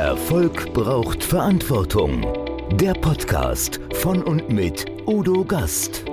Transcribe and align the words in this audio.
Erfolg 0.00 0.72
braucht 0.72 1.22
Verantwortung. 1.22 2.26
Der 2.78 2.94
Podcast 2.94 3.78
von 3.96 4.22
und 4.22 4.48
mit 4.48 4.86
Udo 5.06 5.44
Gast. 5.44 6.06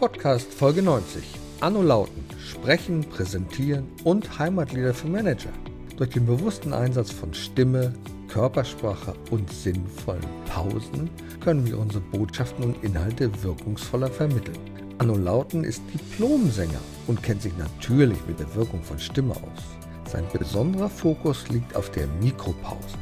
Podcast 0.00 0.50
Folge 0.54 0.82
90. 0.82 1.22
Anno 1.60 1.82
Lauten. 1.82 2.24
Sprechen, 2.42 3.04
präsentieren 3.04 3.86
und 4.02 4.38
Heimatlieder 4.38 4.94
für 4.94 5.08
Manager. 5.08 5.52
Durch 5.98 6.08
den 6.08 6.24
bewussten 6.24 6.72
Einsatz 6.72 7.10
von 7.10 7.34
Stimme, 7.34 7.92
Körpersprache 8.28 9.12
und 9.30 9.52
sinnvollen 9.52 10.24
Pausen 10.46 11.10
können 11.40 11.66
wir 11.66 11.78
unsere 11.78 12.00
Botschaften 12.00 12.64
und 12.64 12.82
Inhalte 12.82 13.30
wirkungsvoller 13.42 14.08
vermitteln. 14.08 14.77
Anno 14.98 15.16
Lauten 15.16 15.62
ist 15.62 15.82
Diplomsänger 15.94 16.80
und 17.06 17.22
kennt 17.22 17.42
sich 17.42 17.56
natürlich 17.56 18.18
mit 18.26 18.40
der 18.40 18.52
Wirkung 18.56 18.82
von 18.82 18.98
Stimme 18.98 19.32
aus. 19.32 20.10
Sein 20.10 20.24
besonderer 20.32 20.88
Fokus 20.88 21.48
liegt 21.48 21.76
auf 21.76 21.90
der 21.90 22.08
Mikropause. 22.20 22.98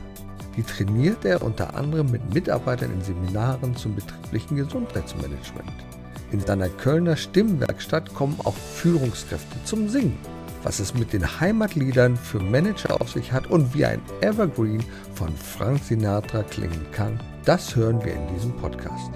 Die 0.56 0.62
trainiert 0.62 1.24
er 1.24 1.42
unter 1.42 1.74
anderem 1.74 2.10
mit 2.10 2.34
Mitarbeitern 2.34 2.92
in 2.92 3.02
Seminaren 3.02 3.74
zum 3.76 3.94
betrieblichen 3.94 4.56
Gesundheitsmanagement. 4.56 5.72
In 6.32 6.40
seiner 6.40 6.68
Kölner 6.68 7.16
Stimmwerkstatt 7.16 8.12
kommen 8.12 8.38
auch 8.44 8.56
Führungskräfte 8.56 9.56
zum 9.64 9.88
Singen. 9.88 10.18
Was 10.64 10.80
es 10.80 10.94
mit 10.94 11.12
den 11.12 11.40
Heimatliedern 11.40 12.16
für 12.16 12.40
Manager 12.40 13.00
auf 13.00 13.10
sich 13.10 13.32
hat 13.32 13.46
und 13.46 13.74
wie 13.74 13.86
ein 13.86 14.02
Evergreen 14.20 14.82
von 15.14 15.34
Frank 15.36 15.82
Sinatra 15.84 16.42
klingen 16.42 16.84
kann, 16.92 17.20
das 17.44 17.76
hören 17.76 18.04
wir 18.04 18.14
in 18.14 18.34
diesem 18.34 18.52
Podcast. 18.56 19.12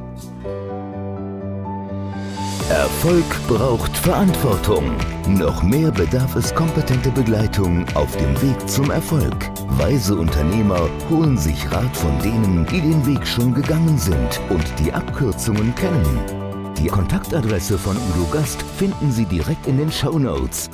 Erfolg 2.71 3.27
braucht 3.49 3.97
Verantwortung. 3.97 4.97
Noch 5.27 5.61
mehr 5.65 5.91
bedarf 5.91 6.37
es 6.37 6.55
kompetente 6.55 7.11
Begleitung 7.11 7.85
auf 7.97 8.17
dem 8.17 8.41
Weg 8.41 8.69
zum 8.69 8.93
Erfolg. 8.93 9.35
Weise 9.77 10.15
Unternehmer 10.15 10.89
holen 11.11 11.37
sich 11.37 11.69
Rat 11.73 11.97
von 11.97 12.17
denen, 12.21 12.65
die 12.67 12.81
den 12.81 13.05
Weg 13.05 13.27
schon 13.27 13.53
gegangen 13.55 13.99
sind 13.99 14.41
und 14.51 14.65
die 14.79 14.93
Abkürzungen 14.93 15.75
kennen. 15.75 16.75
Die 16.79 16.87
Kontaktadresse 16.87 17.77
von 17.77 17.97
Udo 17.97 18.31
Gast 18.31 18.63
finden 18.79 19.11
Sie 19.11 19.25
direkt 19.25 19.67
in 19.67 19.77
den 19.77 19.91
Show 19.91 20.17
Notes. 20.17 20.71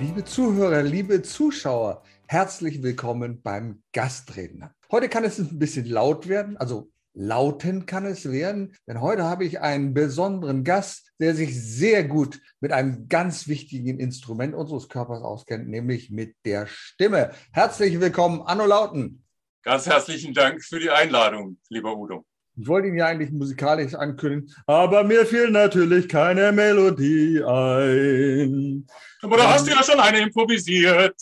Liebe 0.00 0.24
Zuhörer, 0.24 0.82
liebe 0.82 1.22
Zuschauer, 1.22 2.02
herzlich 2.26 2.82
willkommen 2.82 3.40
beim 3.42 3.80
Gastredner. 3.92 4.74
Heute 4.90 5.08
kann 5.08 5.22
es 5.22 5.38
ein 5.38 5.56
bisschen 5.56 5.86
laut 5.86 6.26
werden, 6.26 6.56
also 6.56 6.90
lauten 7.14 7.86
kann 7.86 8.04
es 8.04 8.30
werden, 8.30 8.76
denn 8.86 9.00
heute 9.00 9.22
habe 9.22 9.44
ich 9.44 9.60
einen 9.60 9.94
besonderen 9.94 10.64
Gast, 10.64 11.12
der 11.20 11.34
sich 11.34 11.54
sehr 11.60 12.04
gut 12.04 12.40
mit 12.60 12.72
einem 12.72 13.08
ganz 13.08 13.46
wichtigen 13.46 14.00
Instrument 14.00 14.54
unseres 14.54 14.88
Körpers 14.88 15.22
auskennt, 15.22 15.68
nämlich 15.68 16.10
mit 16.10 16.34
der 16.44 16.66
Stimme. 16.66 17.30
Herzlich 17.52 18.00
willkommen, 18.00 18.42
Anno 18.42 18.66
Lauten. 18.66 19.22
Ganz 19.62 19.86
herzlichen 19.86 20.34
Dank 20.34 20.62
für 20.62 20.80
die 20.80 20.90
Einladung, 20.90 21.58
lieber 21.70 21.96
Udo. 21.96 22.26
Ich 22.56 22.68
wollte 22.68 22.88
ihn 22.88 22.96
ja 22.96 23.06
eigentlich 23.06 23.32
musikalisch 23.32 23.94
ankündigen, 23.94 24.54
aber 24.66 25.02
mir 25.02 25.24
fiel 25.24 25.50
natürlich 25.50 26.08
keine 26.08 26.52
Melodie 26.52 27.42
ein. 27.42 28.86
Aber 29.22 29.36
da 29.36 29.54
hast 29.54 29.66
du 29.66 29.70
ja 29.70 29.82
schon 29.82 29.98
eine 29.98 30.18
improvisiert. 30.18 31.16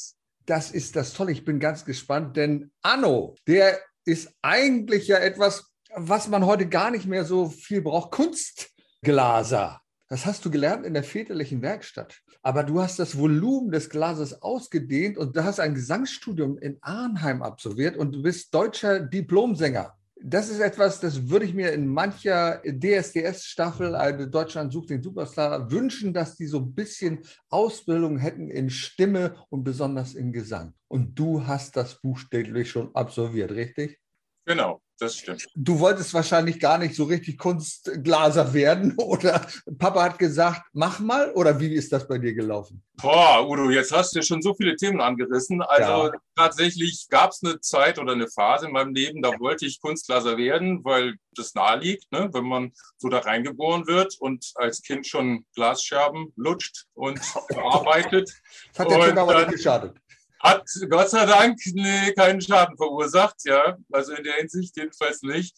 Das 0.44 0.70
ist 0.72 0.96
das 0.96 1.14
Tolle. 1.14 1.32
Ich 1.32 1.44
bin 1.44 1.60
ganz 1.60 1.84
gespannt, 1.84 2.36
denn 2.36 2.70
Anno, 2.82 3.36
der 3.46 3.78
ist 4.04 4.34
eigentlich 4.42 5.06
ja 5.06 5.18
etwas, 5.18 5.72
was 5.94 6.28
man 6.28 6.46
heute 6.46 6.68
gar 6.68 6.90
nicht 6.90 7.06
mehr 7.06 7.24
so 7.24 7.48
viel 7.48 7.82
braucht, 7.82 8.12
Kunstglaser. 8.12 9.80
Das 10.08 10.26
hast 10.26 10.44
du 10.44 10.50
gelernt 10.50 10.84
in 10.84 10.94
der 10.94 11.04
väterlichen 11.04 11.62
Werkstatt. 11.62 12.20
Aber 12.42 12.64
du 12.64 12.82
hast 12.82 12.98
das 12.98 13.16
Volumen 13.16 13.70
des 13.70 13.88
Glases 13.88 14.42
ausgedehnt 14.42 15.16
und 15.16 15.36
du 15.36 15.44
hast 15.44 15.60
ein 15.60 15.74
Gesangsstudium 15.74 16.58
in 16.58 16.76
Arnheim 16.82 17.42
absolviert 17.42 17.96
und 17.96 18.12
du 18.12 18.22
bist 18.22 18.52
deutscher 18.52 19.00
Diplomsänger. 19.00 19.94
Das 20.25 20.48
ist 20.50 20.60
etwas, 20.60 21.00
das 21.00 21.31
würde 21.31 21.47
ich 21.47 21.54
mir 21.54 21.72
in 21.72 21.86
mancher 21.86 22.60
DSDS-Staffel, 22.64 23.94
also 23.94 24.26
Deutschland 24.26 24.72
sucht 24.72 24.91
den 24.91 25.02
Superstar, 25.02 25.70
wünschen, 25.70 26.12
dass 26.12 26.36
die 26.36 26.47
so 26.47 26.58
ein 26.58 26.75
bisschen 26.75 27.20
Ausbildung 27.48 28.19
hätten 28.19 28.48
in 28.48 28.70
Stimme 28.70 29.34
und 29.48 29.64
besonders 29.64 30.14
in 30.14 30.32
Gesang. 30.32 30.75
Und 30.88 31.19
du 31.19 31.47
hast 31.47 31.76
das 31.76 32.00
buchstäblich 32.00 32.70
schon 32.70 32.94
absolviert, 32.94 33.50
richtig? 33.50 34.01
Genau 34.44 34.80
das 35.03 35.16
stimmt. 35.16 35.47
Du 35.54 35.78
wolltest 35.78 36.14
wahrscheinlich 36.14 36.58
gar 36.60 36.78
nicht 36.78 36.94
so 36.94 37.04
richtig 37.04 37.36
Kunstglaser 37.36 38.54
werden 38.54 38.94
oder 38.98 39.47
Papa 39.78 40.03
hat 40.04 40.19
gesagt, 40.19 40.62
mach 40.72 41.00
mal 41.00 41.32
oder 41.32 41.58
wie 41.60 41.75
ist 41.75 41.92
das 41.92 42.06
bei 42.06 42.19
dir 42.19 42.32
gelaufen? 42.32 42.82
Boah, 43.00 43.47
Udo, 43.48 43.70
jetzt 43.70 43.92
hast 43.92 44.14
du 44.14 44.22
schon 44.22 44.42
so 44.42 44.54
viele 44.54 44.76
Themen 44.76 45.00
angerissen. 45.00 45.60
Also 45.62 46.06
ja. 46.06 46.12
tatsächlich 46.36 47.06
gab 47.10 47.31
es 47.31 47.42
eine 47.42 47.60
Zeit 47.60 47.98
oder 47.98 48.12
eine 48.12 48.28
Phase 48.28 48.66
in 48.66 48.72
meinem 48.72 48.94
Leben, 48.94 49.22
da 49.22 49.31
wollte 49.41 49.66
ich 49.66 49.81
Kunstglaser 49.81 50.36
werden, 50.36 50.84
weil 50.84 51.16
das 51.34 51.54
nahe 51.54 51.78
liegt, 51.81 52.10
ne? 52.12 52.31
wenn 52.32 52.44
man 52.44 52.72
so 52.98 53.08
da 53.08 53.19
reingeboren 53.19 53.86
wird 53.86 54.16
und 54.20 54.52
als 54.54 54.82
Kind 54.82 55.06
schon 55.06 55.44
Glasscherben 55.54 56.32
lutscht 56.36 56.86
und 56.94 57.19
verarbeitet. 57.50 58.31
Das 58.72 58.78
hat 58.78 58.91
der 58.91 59.06
Kind 59.06 59.19
aber 59.19 59.38
nicht 59.38 59.52
geschadet 59.52 59.97
hat 60.42 60.66
Gott 60.91 61.10
sei 61.10 61.25
Dank 61.25 61.58
nee, 61.72 62.12
keinen 62.12 62.41
Schaden 62.41 62.76
verursacht, 62.76 63.36
ja. 63.44 63.76
Also 63.92 64.12
in 64.14 64.25
der 64.25 64.34
Hinsicht 64.34 64.76
jedenfalls 64.76 65.22
nicht. 65.22 65.56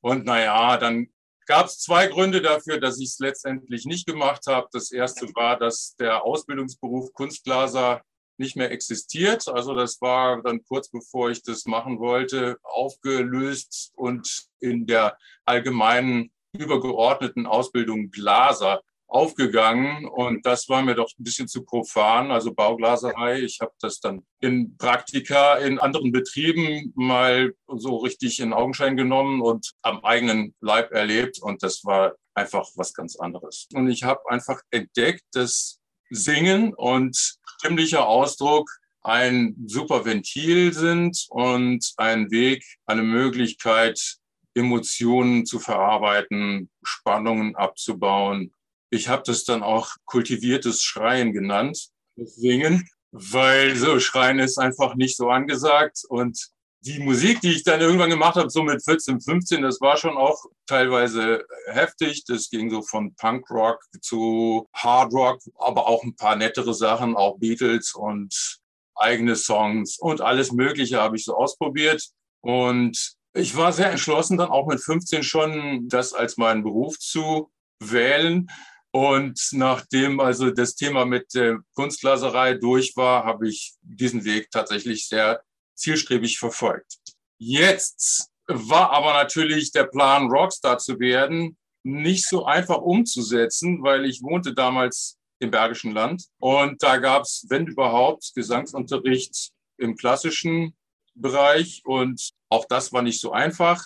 Und 0.00 0.26
naja, 0.26 0.76
dann 0.76 1.08
gab 1.46 1.66
es 1.66 1.78
zwei 1.78 2.08
Gründe 2.08 2.42
dafür, 2.42 2.78
dass 2.78 2.98
ich 2.98 3.10
es 3.10 3.18
letztendlich 3.18 3.86
nicht 3.86 4.06
gemacht 4.06 4.46
habe. 4.46 4.68
Das 4.72 4.92
erste 4.92 5.26
war, 5.34 5.58
dass 5.58 5.96
der 5.98 6.24
Ausbildungsberuf 6.24 7.12
Kunstglaser 7.14 8.02
nicht 8.38 8.56
mehr 8.56 8.70
existiert. 8.70 9.48
Also 9.48 9.74
das 9.74 10.00
war 10.02 10.42
dann 10.42 10.62
kurz 10.64 10.90
bevor 10.90 11.30
ich 11.30 11.42
das 11.42 11.64
machen 11.64 11.98
wollte, 11.98 12.58
aufgelöst 12.62 13.92
und 13.94 14.46
in 14.60 14.86
der 14.86 15.16
allgemeinen 15.46 16.30
übergeordneten 16.52 17.46
Ausbildung 17.46 18.10
Glaser 18.10 18.82
aufgegangen 19.08 20.06
und 20.06 20.44
das 20.44 20.68
war 20.68 20.82
mir 20.82 20.94
doch 20.94 21.10
ein 21.18 21.24
bisschen 21.24 21.48
zu 21.48 21.64
profan, 21.64 22.30
also 22.30 22.52
Bauglaserei. 22.52 23.40
Ich 23.40 23.60
habe 23.60 23.72
das 23.80 24.00
dann 24.00 24.24
in 24.40 24.76
Praktika 24.76 25.56
in 25.56 25.78
anderen 25.78 26.12
Betrieben 26.12 26.92
mal 26.96 27.54
so 27.68 27.96
richtig 27.98 28.40
in 28.40 28.52
Augenschein 28.52 28.96
genommen 28.96 29.40
und 29.42 29.72
am 29.82 30.04
eigenen 30.04 30.54
Leib 30.60 30.92
erlebt 30.92 31.40
und 31.40 31.62
das 31.62 31.84
war 31.84 32.14
einfach 32.34 32.68
was 32.74 32.92
ganz 32.94 33.16
anderes. 33.16 33.68
Und 33.72 33.88
ich 33.88 34.02
habe 34.02 34.28
einfach 34.28 34.60
entdeckt, 34.70 35.24
dass 35.32 35.78
Singen 36.10 36.74
und 36.74 37.38
stimmlicher 37.58 38.06
Ausdruck 38.06 38.70
ein 39.02 39.54
super 39.66 40.04
Ventil 40.04 40.72
sind 40.72 41.26
und 41.30 41.92
ein 41.96 42.30
Weg, 42.32 42.64
eine 42.86 43.02
Möglichkeit, 43.02 44.16
Emotionen 44.54 45.46
zu 45.46 45.58
verarbeiten, 45.60 46.70
Spannungen 46.82 47.54
abzubauen 47.54 48.52
ich 48.90 49.08
habe 49.08 49.22
das 49.26 49.44
dann 49.44 49.62
auch 49.62 49.90
kultiviertes 50.04 50.82
Schreien 50.82 51.32
genannt, 51.32 51.88
Singen, 52.16 52.88
weil 53.12 53.76
so 53.76 54.00
Schreien 54.00 54.38
ist 54.38 54.58
einfach 54.58 54.94
nicht 54.94 55.16
so 55.16 55.28
angesagt. 55.28 56.02
Und 56.08 56.50
die 56.80 57.00
Musik, 57.00 57.40
die 57.40 57.52
ich 57.52 57.64
dann 57.64 57.80
irgendwann 57.80 58.10
gemacht 58.10 58.36
habe, 58.36 58.48
so 58.48 58.62
mit 58.62 58.84
14, 58.84 59.20
15, 59.20 59.62
das 59.62 59.80
war 59.80 59.96
schon 59.96 60.16
auch 60.16 60.44
teilweise 60.66 61.44
heftig. 61.66 62.24
Das 62.26 62.48
ging 62.48 62.70
so 62.70 62.82
von 62.82 63.14
Punkrock 63.16 63.80
zu 64.00 64.68
Hardrock, 64.72 65.40
aber 65.58 65.86
auch 65.88 66.04
ein 66.04 66.14
paar 66.14 66.36
nettere 66.36 66.74
Sachen, 66.74 67.16
auch 67.16 67.38
Beatles 67.38 67.92
und 67.94 68.58
eigene 68.94 69.36
Songs 69.36 69.98
und 69.98 70.20
alles 70.20 70.52
Mögliche 70.52 71.00
habe 71.00 71.16
ich 71.16 71.24
so 71.24 71.36
ausprobiert. 71.36 72.08
Und 72.40 73.16
ich 73.34 73.56
war 73.56 73.72
sehr 73.72 73.90
entschlossen, 73.90 74.38
dann 74.38 74.48
auch 74.48 74.66
mit 74.66 74.80
15 74.80 75.22
schon 75.22 75.88
das 75.88 76.12
als 76.14 76.36
meinen 76.36 76.62
Beruf 76.62 76.98
zu 76.98 77.50
wählen. 77.80 78.48
Und 78.96 79.48
nachdem 79.52 80.20
also 80.20 80.50
das 80.50 80.74
Thema 80.74 81.04
mit 81.04 81.34
der 81.34 81.58
Kunstglaserei 81.74 82.54
durch 82.54 82.96
war, 82.96 83.24
habe 83.24 83.46
ich 83.46 83.74
diesen 83.82 84.24
Weg 84.24 84.50
tatsächlich 84.50 85.06
sehr 85.06 85.42
zielstrebig 85.74 86.38
verfolgt. 86.38 86.96
Jetzt 87.36 88.30
war 88.46 88.92
aber 88.92 89.12
natürlich 89.12 89.70
der 89.70 89.84
Plan, 89.84 90.30
Rockstar 90.30 90.78
zu 90.78 90.98
werden, 90.98 91.58
nicht 91.82 92.26
so 92.26 92.46
einfach 92.46 92.78
umzusetzen, 92.78 93.82
weil 93.82 94.06
ich 94.06 94.22
wohnte 94.22 94.54
damals 94.54 95.18
im 95.40 95.50
Bergischen 95.50 95.92
Land 95.92 96.24
und 96.38 96.82
da 96.82 96.96
gab 96.96 97.24
es, 97.24 97.44
wenn 97.50 97.66
überhaupt, 97.66 98.32
Gesangsunterricht 98.34 99.50
im 99.76 99.94
klassischen 99.94 100.74
Bereich 101.14 101.82
und 101.84 102.30
auch 102.48 102.64
das 102.64 102.94
war 102.94 103.02
nicht 103.02 103.20
so 103.20 103.32
einfach 103.32 103.84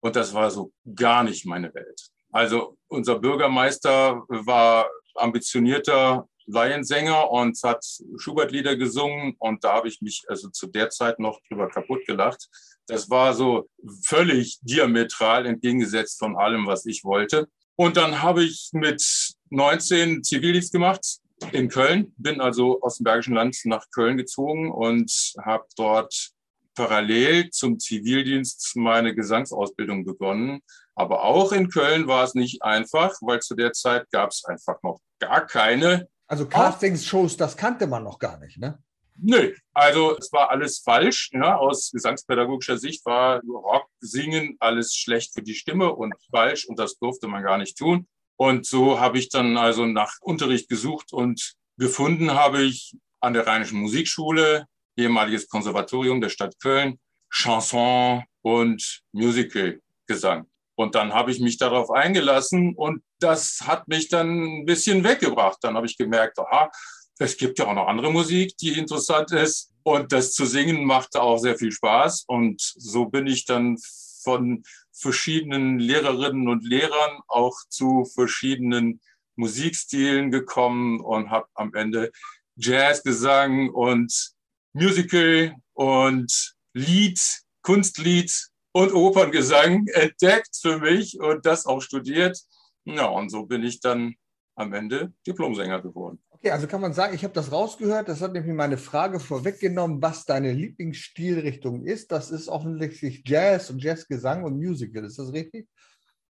und 0.00 0.16
das 0.16 0.32
war 0.32 0.50
so 0.50 0.72
gar 0.94 1.22
nicht 1.22 1.44
meine 1.44 1.74
Welt. 1.74 2.08
Also 2.30 2.76
unser 2.88 3.18
Bürgermeister 3.18 4.22
war 4.28 4.88
ambitionierter 5.14 6.28
Laiensänger 6.46 7.30
und 7.30 7.58
hat 7.62 7.84
Schubert-Lieder 8.16 8.76
gesungen 8.76 9.34
und 9.38 9.64
da 9.64 9.74
habe 9.74 9.88
ich 9.88 10.00
mich 10.00 10.24
also 10.28 10.48
zu 10.48 10.66
der 10.66 10.88
Zeit 10.90 11.18
noch 11.18 11.40
drüber 11.48 11.68
kaputt 11.68 12.06
gelacht. 12.06 12.48
Das 12.86 13.10
war 13.10 13.34
so 13.34 13.68
völlig 14.04 14.58
diametral 14.62 15.44
entgegengesetzt 15.44 16.18
von 16.18 16.36
allem, 16.36 16.66
was 16.66 16.86
ich 16.86 17.04
wollte. 17.04 17.48
Und 17.76 17.96
dann 17.96 18.22
habe 18.22 18.44
ich 18.44 18.70
mit 18.72 19.34
19 19.50 20.24
Zivildienst 20.24 20.72
gemacht 20.72 21.18
in 21.52 21.68
Köln, 21.68 22.12
bin 22.16 22.40
also 22.40 22.80
aus 22.80 22.96
dem 22.96 23.04
Bergischen 23.04 23.34
Land 23.34 23.58
nach 23.64 23.84
Köln 23.92 24.16
gezogen 24.16 24.72
und 24.72 25.34
habe 25.44 25.64
dort 25.76 26.30
parallel 26.74 27.50
zum 27.50 27.78
Zivildienst 27.78 28.72
meine 28.76 29.14
Gesangsausbildung 29.14 30.04
begonnen. 30.04 30.60
Aber 30.98 31.22
auch 31.22 31.52
in 31.52 31.70
Köln 31.70 32.08
war 32.08 32.24
es 32.24 32.34
nicht 32.34 32.64
einfach, 32.64 33.14
weil 33.20 33.38
zu 33.38 33.54
der 33.54 33.72
Zeit 33.72 34.10
gab 34.10 34.30
es 34.30 34.44
einfach 34.44 34.82
noch 34.82 34.98
gar 35.20 35.46
keine. 35.46 36.08
Also 36.26 36.44
Castingshows, 36.48 37.36
das 37.36 37.56
kannte 37.56 37.86
man 37.86 38.02
noch 38.02 38.18
gar 38.18 38.36
nicht, 38.40 38.58
ne? 38.58 38.82
Nö, 39.14 39.54
also 39.72 40.18
es 40.18 40.32
war 40.32 40.50
alles 40.50 40.80
falsch. 40.80 41.30
Ja, 41.32 41.56
aus 41.56 41.92
gesangspädagogischer 41.92 42.78
Sicht 42.78 43.06
war 43.06 43.40
Rock 43.42 43.86
singen 44.00 44.56
alles 44.58 44.96
schlecht 44.96 45.34
für 45.34 45.42
die 45.42 45.54
Stimme 45.54 45.94
und 45.94 46.14
falsch 46.32 46.66
und 46.66 46.80
das 46.80 46.98
durfte 46.98 47.28
man 47.28 47.44
gar 47.44 47.58
nicht 47.58 47.78
tun. 47.78 48.08
Und 48.34 48.66
so 48.66 48.98
habe 48.98 49.18
ich 49.18 49.28
dann 49.28 49.56
also 49.56 49.86
nach 49.86 50.14
Unterricht 50.20 50.68
gesucht 50.68 51.12
und 51.12 51.54
gefunden 51.76 52.32
habe 52.32 52.62
ich 52.62 52.96
an 53.20 53.34
der 53.34 53.46
Rheinischen 53.46 53.80
Musikschule, 53.80 54.66
ehemaliges 54.96 55.48
Konservatorium 55.48 56.20
der 56.20 56.28
Stadt 56.28 56.58
Köln, 56.60 56.98
Chanson 57.30 58.24
und 58.42 59.02
Musical 59.12 59.80
Gesang. 60.08 60.48
Und 60.78 60.94
dann 60.94 61.12
habe 61.12 61.32
ich 61.32 61.40
mich 61.40 61.58
darauf 61.58 61.90
eingelassen 61.90 62.76
und 62.76 63.02
das 63.18 63.62
hat 63.64 63.88
mich 63.88 64.08
dann 64.08 64.60
ein 64.60 64.64
bisschen 64.64 65.02
weggebracht. 65.02 65.58
Dann 65.62 65.74
habe 65.74 65.86
ich 65.86 65.98
gemerkt, 65.98 66.38
aha, 66.38 66.70
es 67.18 67.36
gibt 67.36 67.58
ja 67.58 67.66
auch 67.66 67.74
noch 67.74 67.88
andere 67.88 68.12
Musik, 68.12 68.56
die 68.58 68.78
interessant 68.78 69.32
ist. 69.32 69.72
Und 69.82 70.12
das 70.12 70.34
zu 70.34 70.46
singen 70.46 70.84
machte 70.84 71.20
auch 71.20 71.38
sehr 71.38 71.58
viel 71.58 71.72
Spaß. 71.72 72.26
Und 72.28 72.60
so 72.60 73.06
bin 73.06 73.26
ich 73.26 73.44
dann 73.44 73.76
von 74.22 74.62
verschiedenen 74.92 75.80
Lehrerinnen 75.80 76.46
und 76.46 76.64
Lehrern 76.64 77.22
auch 77.26 77.56
zu 77.68 78.04
verschiedenen 78.14 79.00
Musikstilen 79.34 80.30
gekommen 80.30 81.00
und 81.00 81.30
habe 81.30 81.48
am 81.54 81.74
Ende 81.74 82.12
Jazzgesang 82.54 83.70
und 83.70 84.30
Musical 84.74 85.56
und 85.72 86.54
Lied, 86.72 87.20
Kunstlied 87.62 88.32
und 88.78 88.94
Operngesang 88.94 89.88
entdeckt 89.88 90.56
für 90.60 90.78
mich 90.78 91.18
und 91.18 91.44
das 91.44 91.66
auch 91.66 91.80
studiert. 91.82 92.38
Ja, 92.84 93.06
und 93.06 93.28
so 93.28 93.44
bin 93.44 93.64
ich 93.64 93.80
dann 93.80 94.14
am 94.54 94.72
Ende 94.72 95.12
Diplomsänger 95.26 95.82
geworden. 95.82 96.22
Okay, 96.30 96.52
also 96.52 96.68
kann 96.68 96.80
man 96.80 96.92
sagen, 96.92 97.12
ich 97.12 97.24
habe 97.24 97.34
das 97.34 97.50
rausgehört. 97.50 98.08
Das 98.08 98.20
hat 98.20 98.32
nämlich 98.32 98.54
meine 98.54 98.78
Frage 98.78 99.18
vorweggenommen, 99.18 100.00
was 100.00 100.24
deine 100.24 100.52
Lieblingsstilrichtung 100.52 101.84
ist. 101.84 102.12
Das 102.12 102.30
ist 102.30 102.48
offensichtlich 102.48 103.24
Jazz 103.26 103.68
und 103.70 103.82
Jazzgesang 103.82 104.44
und 104.44 104.56
Musical. 104.56 105.04
Ist 105.04 105.18
das 105.18 105.32
richtig? 105.32 105.66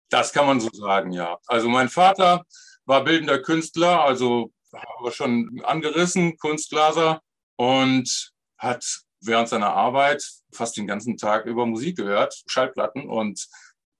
Das 0.09 0.31
kann 0.31 0.45
man 0.45 0.61
so 0.61 0.69
sagen, 0.71 1.11
ja. 1.11 1.37
Also 1.47 1.67
mein 1.67 1.89
Vater 1.89 2.45
war 2.85 3.03
bildender 3.03 3.41
Künstler, 3.41 4.05
also 4.05 4.53
haben 4.73 5.03
wir 5.03 5.11
schon 5.11 5.61
angerissen, 5.65 6.37
Kunstglaser 6.37 7.21
und 7.57 8.31
hat 8.57 9.06
während 9.21 9.49
seiner 9.49 9.73
Arbeit 9.73 10.23
fast 10.53 10.77
den 10.77 10.87
ganzen 10.87 11.17
Tag 11.17 11.45
über 11.45 11.65
Musik 11.65 11.97
gehört, 11.97 12.43
Schallplatten 12.47 13.09
und 13.09 13.47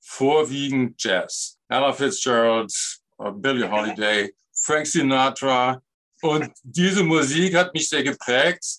vorwiegend 0.01 1.01
Jazz. 1.01 1.57
Ella 1.67 1.91
Fitzgerald, 1.93 2.73
uh, 3.19 3.31
Billie 3.31 3.69
Holiday, 3.69 4.33
Frank 4.53 4.87
Sinatra, 4.87 5.81
und 6.21 6.51
diese 6.63 7.03
Musik 7.03 7.55
hat 7.55 7.73
mich 7.73 7.89
sehr 7.89 8.03
geprägt. 8.03 8.77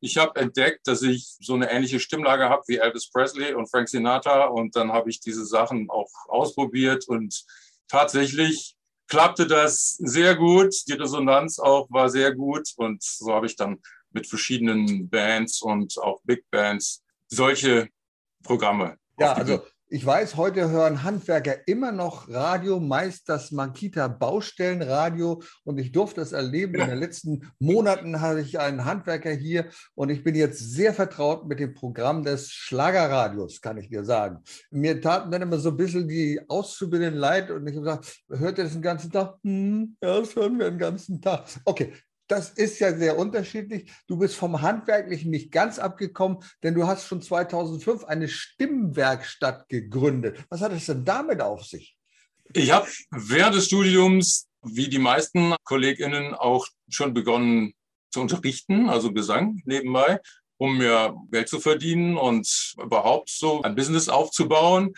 Ich 0.00 0.16
habe 0.16 0.40
entdeckt, 0.40 0.86
dass 0.86 1.02
ich 1.02 1.36
so 1.40 1.54
eine 1.54 1.70
ähnliche 1.70 2.00
Stimmlage 2.00 2.48
habe 2.48 2.62
wie 2.66 2.78
Elvis 2.78 3.10
Presley 3.10 3.54
und 3.54 3.70
Frank 3.70 3.88
Sinatra. 3.88 4.46
Und 4.46 4.74
dann 4.74 4.92
habe 4.92 5.10
ich 5.10 5.20
diese 5.20 5.44
Sachen 5.44 5.88
auch 5.90 6.08
ausprobiert. 6.28 7.06
Und 7.06 7.44
tatsächlich 7.86 8.74
klappte 9.08 9.46
das 9.46 9.96
sehr 9.98 10.36
gut. 10.36 10.74
Die 10.88 10.94
Resonanz 10.94 11.58
auch 11.58 11.86
war 11.90 12.08
sehr 12.08 12.34
gut. 12.34 12.72
Und 12.76 13.02
so 13.02 13.32
habe 13.32 13.46
ich 13.46 13.56
dann 13.56 13.80
mit 14.12 14.26
verschiedenen 14.26 15.08
Bands 15.08 15.62
und 15.62 15.98
auch 15.98 16.20
Big 16.24 16.44
Bands 16.50 17.02
solche 17.28 17.88
Programme. 18.42 18.96
Ja, 19.18 19.34
also 19.34 19.62
ich 19.92 20.06
weiß, 20.06 20.36
heute 20.36 20.70
hören 20.70 21.02
Handwerker 21.02 21.66
immer 21.66 21.90
noch 21.90 22.28
Radio, 22.28 22.78
meist 22.78 23.28
das 23.28 23.50
Makita 23.50 24.06
Baustellenradio. 24.06 25.42
Und 25.64 25.78
ich 25.78 25.90
durfte 25.90 26.20
es 26.20 26.30
erleben. 26.30 26.76
In 26.76 26.90
den 26.90 26.98
letzten 27.00 27.50
Monaten 27.58 28.20
hatte 28.20 28.38
ich 28.38 28.60
einen 28.60 28.84
Handwerker 28.84 29.32
hier 29.32 29.68
und 29.96 30.10
ich 30.10 30.22
bin 30.22 30.36
jetzt 30.36 30.60
sehr 30.60 30.94
vertraut 30.94 31.48
mit 31.48 31.58
dem 31.58 31.74
Programm 31.74 32.22
des 32.22 32.52
Schlagerradios, 32.52 33.60
kann 33.60 33.78
ich 33.78 33.88
dir 33.88 34.04
sagen. 34.04 34.38
Mir 34.70 35.00
taten 35.00 35.32
dann 35.32 35.42
immer 35.42 35.58
so 35.58 35.70
ein 35.70 35.76
bisschen 35.76 36.06
die 36.06 36.40
Auszubildenden 36.48 37.18
leid 37.18 37.50
und 37.50 37.66
ich 37.66 37.74
habe 37.74 37.84
gesagt, 37.84 38.22
hört 38.28 38.58
ihr 38.58 38.64
das 38.64 38.74
den 38.74 38.82
ganzen 38.82 39.10
Tag? 39.10 39.38
Hm, 39.42 39.96
ja, 40.00 40.20
das 40.20 40.36
hören 40.36 40.56
wir 40.56 40.70
den 40.70 40.78
ganzen 40.78 41.20
Tag. 41.20 41.46
Okay, 41.64 41.92
das 42.30 42.50
ist 42.50 42.78
ja 42.78 42.96
sehr 42.96 43.18
unterschiedlich. 43.18 43.90
Du 44.06 44.16
bist 44.16 44.36
vom 44.36 44.62
Handwerklichen 44.62 45.30
nicht 45.30 45.50
ganz 45.50 45.78
abgekommen, 45.78 46.38
denn 46.62 46.74
du 46.74 46.86
hast 46.86 47.06
schon 47.06 47.22
2005 47.22 48.04
eine 48.04 48.28
Stimmwerkstatt 48.28 49.68
gegründet. 49.68 50.44
Was 50.48 50.60
hat 50.60 50.72
es 50.72 50.86
denn 50.86 51.04
damit 51.04 51.40
auf 51.40 51.64
sich? 51.64 51.96
Ich 52.52 52.70
habe 52.70 52.86
während 53.10 53.56
des 53.56 53.66
Studiums, 53.66 54.48
wie 54.62 54.88
die 54.88 54.98
meisten 54.98 55.54
KollegInnen, 55.64 56.34
auch 56.34 56.66
schon 56.88 57.14
begonnen 57.14 57.74
zu 58.12 58.20
unterrichten, 58.20 58.88
also 58.88 59.12
Gesang 59.12 59.60
nebenbei, 59.64 60.20
um 60.56 60.78
mir 60.78 61.16
Geld 61.32 61.48
zu 61.48 61.58
verdienen 61.58 62.16
und 62.16 62.74
überhaupt 62.80 63.30
so 63.30 63.62
ein 63.62 63.74
Business 63.74 64.08
aufzubauen. 64.08 64.94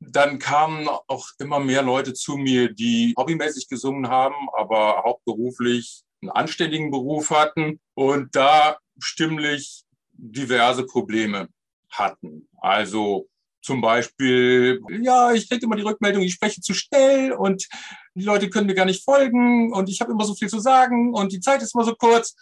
Dann 0.00 0.38
kamen 0.38 0.88
auch 0.88 1.28
immer 1.38 1.60
mehr 1.60 1.82
Leute 1.82 2.12
zu 2.12 2.36
mir, 2.36 2.72
die 2.72 3.14
hobbymäßig 3.16 3.68
gesungen 3.68 4.08
haben, 4.08 4.34
aber 4.56 5.02
hauptberuflich 5.04 6.05
einen 6.22 6.30
anständigen 6.30 6.90
Beruf 6.90 7.30
hatten 7.30 7.80
und 7.94 8.34
da 8.34 8.78
stimmlich 8.98 9.84
diverse 10.12 10.84
Probleme 10.84 11.48
hatten. 11.90 12.48
Also 12.58 13.28
zum 13.62 13.80
Beispiel, 13.80 14.80
ja, 15.02 15.32
ich 15.32 15.48
kriege 15.48 15.66
immer 15.66 15.76
die 15.76 15.82
Rückmeldung, 15.82 16.22
ich 16.22 16.34
spreche 16.34 16.60
zu 16.60 16.72
schnell 16.72 17.32
und 17.32 17.66
die 18.14 18.22
Leute 18.24 18.48
können 18.48 18.66
mir 18.66 18.74
gar 18.74 18.84
nicht 18.84 19.04
folgen 19.04 19.72
und 19.72 19.88
ich 19.88 20.00
habe 20.00 20.12
immer 20.12 20.24
so 20.24 20.34
viel 20.34 20.48
zu 20.48 20.60
sagen 20.60 21.12
und 21.12 21.32
die 21.32 21.40
Zeit 21.40 21.62
ist 21.62 21.74
immer 21.74 21.84
so 21.84 21.94
kurz. 21.94 22.36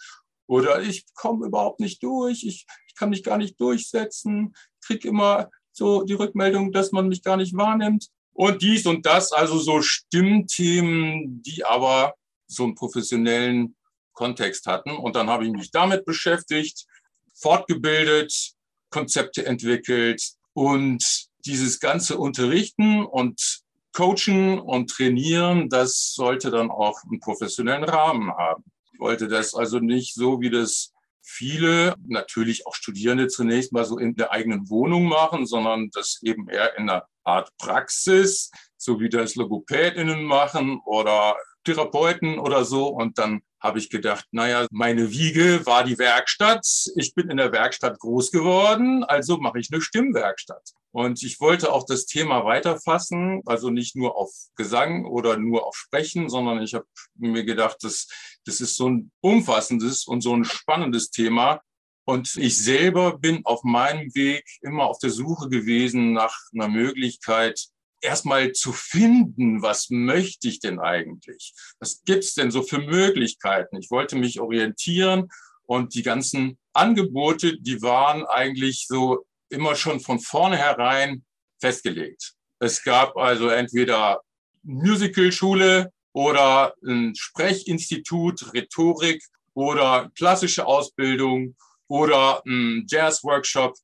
Oder 0.47 0.83
ich 0.83 1.05
komme 1.15 1.47
überhaupt 1.47 1.79
nicht 1.79 2.03
durch, 2.03 2.43
ich, 2.43 2.67
ich 2.87 2.95
kann 2.95 3.09
mich 3.09 3.23
gar 3.23 3.39
nicht 3.39 3.59
durchsetzen, 3.59 4.53
kriege 4.85 5.07
immer 5.07 5.49
so 5.71 6.03
die 6.03 6.13
Rückmeldung, 6.13 6.71
dass 6.71 6.91
man 6.91 7.07
mich 7.07 7.23
gar 7.23 7.37
nicht 7.37 7.55
wahrnimmt. 7.55 8.07
Und 8.33 8.61
dies 8.61 8.85
und 8.85 9.05
das, 9.05 9.31
also 9.31 9.57
so 9.57 9.81
Stimmthemen, 9.81 11.41
die 11.41 11.65
aber 11.65 12.13
so 12.47 12.63
einen 12.63 12.75
professionellen 12.75 13.75
Kontext 14.13 14.65
hatten. 14.65 14.91
Und 14.91 15.15
dann 15.15 15.29
habe 15.29 15.45
ich 15.45 15.51
mich 15.51 15.71
damit 15.71 16.05
beschäftigt, 16.05 16.85
fortgebildet, 17.33 18.53
Konzepte 18.89 19.45
entwickelt 19.45 20.21
und 20.53 21.27
dieses 21.45 21.79
ganze 21.79 22.17
Unterrichten 22.17 23.05
und 23.05 23.61
Coachen 23.93 24.59
und 24.59 24.89
Trainieren, 24.89 25.69
das 25.69 26.13
sollte 26.13 26.51
dann 26.51 26.69
auch 26.69 27.01
einen 27.03 27.19
professionellen 27.19 27.83
Rahmen 27.83 28.31
haben. 28.31 28.63
Ich 28.91 28.99
wollte 28.99 29.27
das 29.27 29.53
also 29.53 29.79
nicht 29.79 30.13
so, 30.15 30.41
wie 30.41 30.49
das 30.49 30.91
viele, 31.21 31.95
natürlich 32.05 32.67
auch 32.67 32.75
Studierende 32.75 33.27
zunächst 33.27 33.73
mal 33.73 33.85
so 33.85 33.97
in 33.97 34.15
der 34.15 34.31
eigenen 34.31 34.69
Wohnung 34.69 35.05
machen, 35.05 35.45
sondern 35.45 35.89
das 35.91 36.19
eben 36.23 36.49
eher 36.49 36.77
in 36.77 36.89
einer 36.89 37.07
Art 37.23 37.49
Praxis, 37.57 38.51
so 38.77 38.99
wie 38.99 39.09
das 39.09 39.35
Logopädinnen 39.35 40.23
machen 40.23 40.79
oder 40.85 41.35
Therapeuten 41.65 42.39
oder 42.39 42.63
so. 42.63 42.87
Und 42.87 43.17
dann 43.17 43.41
habe 43.59 43.79
ich 43.79 43.89
gedacht, 43.89 44.25
naja, 44.31 44.67
meine 44.71 45.11
Wiege 45.11 45.65
war 45.65 45.83
die 45.83 45.97
Werkstatt. 45.97 46.65
Ich 46.95 47.13
bin 47.13 47.29
in 47.29 47.37
der 47.37 47.51
Werkstatt 47.51 47.99
groß 47.99 48.31
geworden, 48.31 49.03
also 49.03 49.37
mache 49.37 49.59
ich 49.59 49.69
eine 49.71 49.81
Stimmwerkstatt. 49.81 50.71
Und 50.91 51.21
ich 51.23 51.41
wollte 51.41 51.73
auch 51.73 51.85
das 51.85 52.05
Thema 52.05 52.45
weiterfassen, 52.45 53.41
also 53.45 53.69
nicht 53.69 53.97
nur 53.97 54.15
auf 54.15 54.31
Gesang 54.55 55.05
oder 55.05 55.35
nur 55.35 55.67
auf 55.67 55.75
Sprechen, 55.75 56.29
sondern 56.29 56.61
ich 56.61 56.73
habe 56.73 56.85
mir 57.15 57.43
gedacht, 57.43 57.77
das, 57.81 58.07
das 58.45 58.61
ist 58.61 58.77
so 58.77 58.87
ein 58.87 59.11
umfassendes 59.19 60.05
und 60.05 60.21
so 60.21 60.33
ein 60.33 60.45
spannendes 60.45 61.09
Thema. 61.09 61.59
Und 62.07 62.37
ich 62.37 62.57
selber 62.57 63.17
bin 63.17 63.41
auf 63.45 63.63
meinem 63.63 64.13
Weg 64.13 64.45
immer 64.61 64.85
auf 64.85 64.99
der 64.99 65.09
Suche 65.09 65.49
gewesen 65.49 66.13
nach 66.13 66.37
einer 66.53 66.67
Möglichkeit, 66.67 67.67
erstmal 68.05 68.53
zu 68.53 68.71
finden, 68.71 69.61
was 69.61 69.89
möchte 69.89 70.47
ich 70.47 70.59
denn 70.59 70.79
eigentlich? 70.79 71.53
Was 71.79 72.03
gibt's 72.05 72.35
denn 72.35 72.51
so 72.51 72.61
für 72.61 72.79
Möglichkeiten? 72.79 73.77
Ich 73.77 73.91
wollte 73.91 74.15
mich 74.15 74.39
orientieren 74.39 75.29
und 75.65 75.95
die 75.95 76.03
ganzen 76.03 76.57
Angebote, 76.73 77.57
die 77.59 77.81
waren 77.81 78.25
eigentlich 78.25 78.87
so 78.87 79.25
immer 79.49 79.75
schon 79.75 79.99
von 79.99 80.19
vornherein 80.19 81.23
festgelegt. 81.59 82.33
Es 82.59 82.83
gab 82.83 83.17
also 83.17 83.49
entweder 83.49 84.21
Musicalschule 84.63 85.91
oder 86.13 86.73
ein 86.85 87.13
Sprechinstitut, 87.15 88.53
Rhetorik 88.53 89.23
oder 89.53 90.11
klassische 90.17 90.65
Ausbildung 90.65 91.55
oder 91.87 92.41
ein 92.45 92.85
Jazz-Workshop 92.87 93.75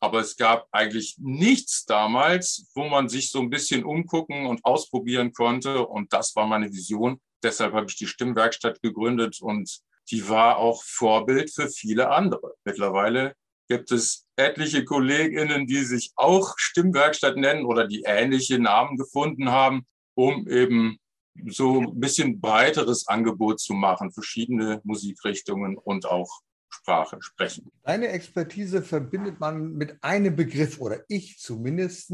aber 0.00 0.20
es 0.20 0.36
gab 0.36 0.68
eigentlich 0.70 1.16
nichts 1.18 1.84
damals, 1.84 2.70
wo 2.74 2.88
man 2.88 3.08
sich 3.08 3.30
so 3.30 3.40
ein 3.40 3.50
bisschen 3.50 3.84
umgucken 3.84 4.46
und 4.46 4.64
ausprobieren 4.64 5.32
konnte. 5.32 5.86
Und 5.86 6.12
das 6.12 6.34
war 6.36 6.46
meine 6.46 6.72
Vision, 6.72 7.20
deshalb 7.42 7.72
habe 7.72 7.86
ich 7.88 7.96
die 7.96 8.06
Stimmwerkstatt 8.06 8.80
gegründet 8.82 9.40
und 9.40 9.80
die 10.10 10.28
war 10.28 10.58
auch 10.58 10.82
Vorbild 10.84 11.52
für 11.52 11.68
viele 11.68 12.10
andere. 12.10 12.54
Mittlerweile 12.64 13.34
gibt 13.68 13.92
es 13.92 14.26
etliche 14.36 14.84
Kolleginnen, 14.84 15.66
die 15.66 15.84
sich 15.84 16.12
auch 16.16 16.54
Stimmwerkstatt 16.56 17.36
nennen 17.36 17.66
oder 17.66 17.86
die 17.86 18.02
ähnliche 18.06 18.58
Namen 18.58 18.96
gefunden 18.96 19.50
haben, 19.50 19.86
um 20.14 20.48
eben 20.48 20.98
so 21.46 21.80
ein 21.80 22.00
bisschen 22.00 22.40
breiteres 22.40 23.06
Angebot 23.06 23.60
zu 23.60 23.74
machen, 23.74 24.10
verschiedene 24.10 24.80
Musikrichtungen 24.84 25.76
und 25.76 26.06
auch 26.06 26.40
Sprache 26.68 27.18
sprechen. 27.20 27.70
Deine 27.82 28.08
Expertise 28.08 28.82
verbindet 28.82 29.40
man 29.40 29.72
mit 29.72 30.02
einem 30.02 30.36
Begriff 30.36 30.80
oder 30.80 31.04
ich 31.08 31.38
zumindest, 31.38 32.12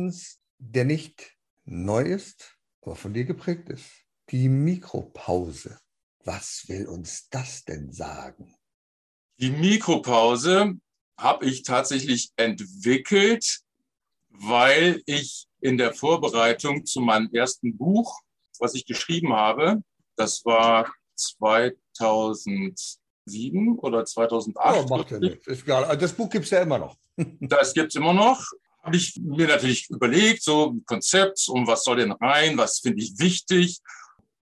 der 0.59 0.85
nicht 0.85 1.37
neu 1.65 2.03
ist, 2.03 2.57
aber 2.83 2.97
von 2.97 3.15
dir 3.15 3.25
geprägt 3.25 3.69
ist. 3.69 3.87
Die 4.31 4.49
Mikropause. 4.49 5.79
Was 6.25 6.65
will 6.69 6.87
uns 6.87 7.29
das 7.29 7.65
denn 7.65 7.93
sagen? 7.93 8.55
Die 9.39 9.51
Mikropause 9.51 10.75
habe 11.19 11.47
ich 11.47 11.63
tatsächlich 11.63 12.33
entwickelt, 12.37 13.61
weil 14.31 15.03
ich 15.07 15.47
in 15.61 15.77
der 15.79 15.93
Vorbereitung 15.93 16.87
zu 16.87 17.01
meinem 17.01 17.31
ersten 17.33 17.77
Buch, 17.77 18.23
was 18.59 18.75
ich 18.75 18.87
geschrieben 18.87 19.33
habe, 19.35 19.83
das 20.17 20.45
war 20.45 20.93
2007 23.27 23.79
oder 23.79 24.05
2008. 24.05 24.85
Oh, 24.85 24.97
macht 24.97 25.11
ja 25.11 25.19
nichts. 25.19 25.47
Ist 25.47 25.63
egal. 25.63 25.85
Also 25.85 26.01
das 26.01 26.13
Buch 26.13 26.31
gibt 26.31 26.45
es 26.45 26.51
ja 26.51 26.63
immer 26.63 26.79
noch. 26.79 26.97
das 27.41 27.75
gibt 27.75 27.89
es 27.89 27.95
immer 27.95 28.13
noch. 28.13 28.45
Habe 28.83 28.97
ich 28.97 29.17
mir 29.17 29.49
natürlich 29.49 29.89
überlegt, 29.89 30.43
so 30.43 30.77
Konzept, 30.87 31.49
um 31.49 31.67
was 31.67 31.85
soll 31.85 31.97
denn 31.97 32.13
rein, 32.13 32.59
was 32.59 32.81
finde 32.81 33.03
ich 33.03 33.19
wichtig. 33.19 33.81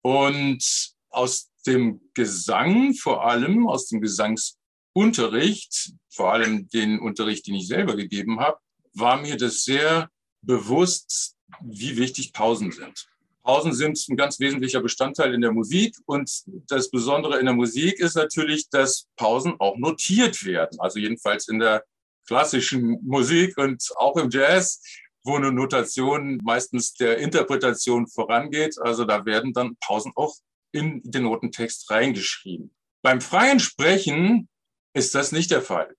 Und 0.02 0.64
aus 1.10 1.50
dem 1.68 2.00
Gesang, 2.14 2.94
vor 2.94 3.26
allem 3.26 3.68
aus 3.68 3.88
dem 3.88 4.00
Gesangsunterricht, 4.00 5.94
vor 6.10 6.32
allem 6.32 6.70
den 6.70 7.00
Unterricht, 7.00 7.48
den 7.48 7.56
ich 7.56 7.68
selber 7.68 7.98
gegeben 7.98 8.40
habe, 8.40 8.60
war 8.94 9.22
mir 9.22 9.36
das 9.36 9.64
sehr 9.64 10.10
bewusst, 10.42 11.36
wie 11.62 11.98
wichtig 11.98 12.32
Pausen 12.32 12.72
sind. 12.72 13.09
Pausen 13.50 13.74
sind 13.74 13.98
ein 14.08 14.16
ganz 14.16 14.40
wesentlicher 14.40 14.80
Bestandteil 14.80 15.34
in 15.34 15.42
der 15.42 15.52
Musik. 15.52 15.96
Und 16.06 16.44
das 16.68 16.92
Besondere 16.92 17.40
in 17.40 17.48
der 17.48 17.56
Musik 17.56 18.00
ist 18.00 18.16
natürlich, 18.16 18.70
dass 18.70 19.08
Pausen 19.16 19.56
auch 19.58 19.76
notiert 19.76 20.46
werden. 20.46 20.80
Also 20.80 21.00
jedenfalls 21.00 21.48
in 21.48 21.58
der 21.58 21.84
klassischen 22.28 23.00
Musik 23.02 23.58
und 23.58 23.84
auch 23.96 24.18
im 24.18 24.30
Jazz, 24.30 24.84
wo 25.24 25.36
eine 25.36 25.52
Notation 25.52 26.40
meistens 26.44 26.94
der 26.94 27.18
Interpretation 27.18 28.08
vorangeht. 28.08 28.76
Also 28.84 29.04
da 29.04 29.26
werden 29.26 29.52
dann 29.52 29.76
Pausen 29.84 30.12
auch 30.16 30.36
in 30.72 31.02
den 31.04 31.24
Notentext 31.24 31.90
reingeschrieben. 31.90 32.72
Beim 33.02 33.20
freien 33.20 33.60
Sprechen 33.60 34.48
ist 34.94 35.16
das 35.16 35.32
nicht 35.32 35.50
der 35.50 35.64
Fall. 35.64 35.96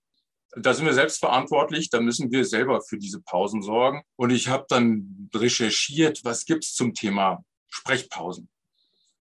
Da 0.57 0.75
sind 0.75 0.87
wir 0.87 0.95
selbst 0.95 1.19
verantwortlich, 1.19 1.91
da 1.91 2.01
müssen 2.01 2.33
wir 2.33 2.45
selber 2.45 2.81
für 2.81 2.99
diese 2.99 3.21
Pausen 3.21 3.63
sorgen. 3.63 4.03
Und 4.17 4.31
ich 4.31 4.49
habe 4.49 4.67
dann 4.69 5.31
recherchiert, 5.35 6.25
was 6.25 6.45
gibt's 6.45 6.75
zum 6.75 6.95
Thema 6.95 7.45
Sprechpausen. 7.69 8.49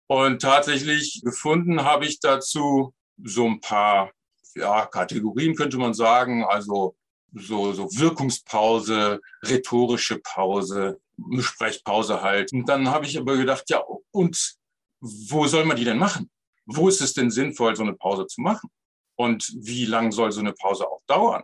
Und 0.06 0.40
tatsächlich 0.40 1.20
gefunden 1.22 1.84
habe 1.84 2.06
ich 2.06 2.20
dazu 2.20 2.94
so 3.22 3.46
ein 3.46 3.60
paar 3.60 4.10
ja, 4.54 4.86
Kategorien, 4.86 5.54
könnte 5.54 5.76
man 5.76 5.92
sagen. 5.92 6.44
Also 6.44 6.96
so, 7.34 7.72
so 7.72 7.88
Wirkungspause, 7.92 9.20
rhetorische 9.44 10.18
Pause, 10.18 11.00
Sprechpause 11.40 12.22
halt. 12.22 12.52
Und 12.52 12.68
dann 12.68 12.88
habe 12.88 13.06
ich 13.06 13.18
aber 13.18 13.36
gedacht, 13.36 13.64
ja, 13.68 13.82
und 14.10 14.56
wo 15.00 15.46
soll 15.46 15.64
man 15.64 15.76
die 15.76 15.84
denn 15.84 15.98
machen? 15.98 16.30
Wo 16.66 16.88
ist 16.88 17.00
es 17.00 17.14
denn 17.14 17.30
sinnvoll, 17.30 17.76
so 17.76 17.82
eine 17.82 17.94
Pause 17.94 18.26
zu 18.26 18.40
machen? 18.40 18.70
Und 19.18 19.52
wie 19.56 19.84
lang 19.84 20.12
soll 20.12 20.30
so 20.30 20.40
eine 20.40 20.52
Pause 20.52 20.88
auch 20.88 21.02
dauern? 21.06 21.42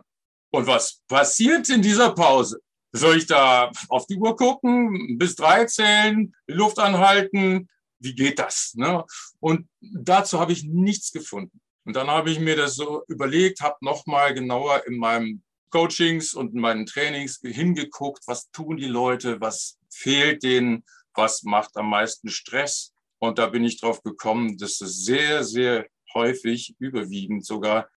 Und 0.49 0.65
was 0.65 1.01
passiert 1.09 1.67
in 1.69 1.81
dieser 1.81 2.13
Pause? 2.13 2.61
Soll 2.93 3.17
ich 3.17 3.27
da 3.27 3.69
auf 3.89 4.07
die 4.07 4.15
Uhr 4.15 4.37
gucken, 4.37 5.17
bis 5.17 5.35
drei 5.35 5.65
zählen, 5.65 6.33
Luft 6.47 6.79
anhalten? 6.79 7.67
Wie 7.99 8.15
geht 8.15 8.39
das? 8.39 8.73
Ne? 8.75 9.03
Und 9.41 9.67
dazu 9.81 10.39
habe 10.39 10.53
ich 10.53 10.63
nichts 10.63 11.11
gefunden. 11.11 11.59
Und 11.83 11.97
dann 11.97 12.07
habe 12.07 12.31
ich 12.31 12.39
mir 12.39 12.55
das 12.55 12.75
so 12.75 13.03
überlegt, 13.09 13.59
habe 13.59 13.75
nochmal 13.81 14.33
genauer 14.33 14.87
in 14.87 14.97
meinem 14.97 15.43
Coachings 15.69 16.33
und 16.33 16.53
in 16.53 16.61
meinen 16.61 16.85
Trainings 16.85 17.41
hingeguckt, 17.43 18.23
was 18.27 18.49
tun 18.51 18.77
die 18.77 18.87
Leute, 18.87 19.41
was 19.41 19.77
fehlt 19.89 20.43
denen, 20.43 20.85
was 21.13 21.43
macht 21.43 21.75
am 21.75 21.89
meisten 21.89 22.29
Stress. 22.29 22.93
Und 23.19 23.37
da 23.37 23.47
bin 23.47 23.65
ich 23.65 23.81
drauf 23.81 24.01
gekommen, 24.01 24.57
dass 24.57 24.79
es 24.79 25.03
sehr, 25.03 25.43
sehr 25.43 25.87
häufig, 26.15 26.75
überwiegend 26.79 27.45
sogar, 27.45 27.89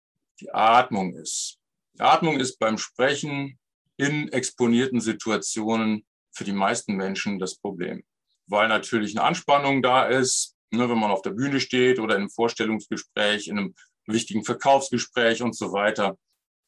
die 0.40 0.52
Atmung 0.52 1.14
ist. 1.14 1.58
Die 1.94 2.00
Atmung 2.00 2.40
ist 2.40 2.58
beim 2.58 2.78
Sprechen 2.78 3.58
in 3.96 4.30
exponierten 4.32 5.00
Situationen 5.00 6.04
für 6.32 6.44
die 6.44 6.52
meisten 6.52 6.96
Menschen 6.96 7.38
das 7.38 7.56
Problem, 7.56 8.04
weil 8.46 8.68
natürlich 8.68 9.16
eine 9.16 9.26
Anspannung 9.26 9.82
da 9.82 10.06
ist, 10.06 10.56
ne, 10.70 10.88
wenn 10.88 10.99
man 10.99 11.11
auf 11.11 11.23
der 11.23 11.30
Bühne 11.30 11.61
steht 11.61 11.99
oder 11.99 12.16
in 12.16 12.23
einem 12.23 12.30
Vorstellungsgespräch, 12.30 13.49
in 13.49 13.58
einem 13.58 13.75
wichtigen 14.06 14.44
Verkaufsgespräch 14.44 15.42
und 15.42 15.56
so 15.56 15.73
weiter. 15.73 16.18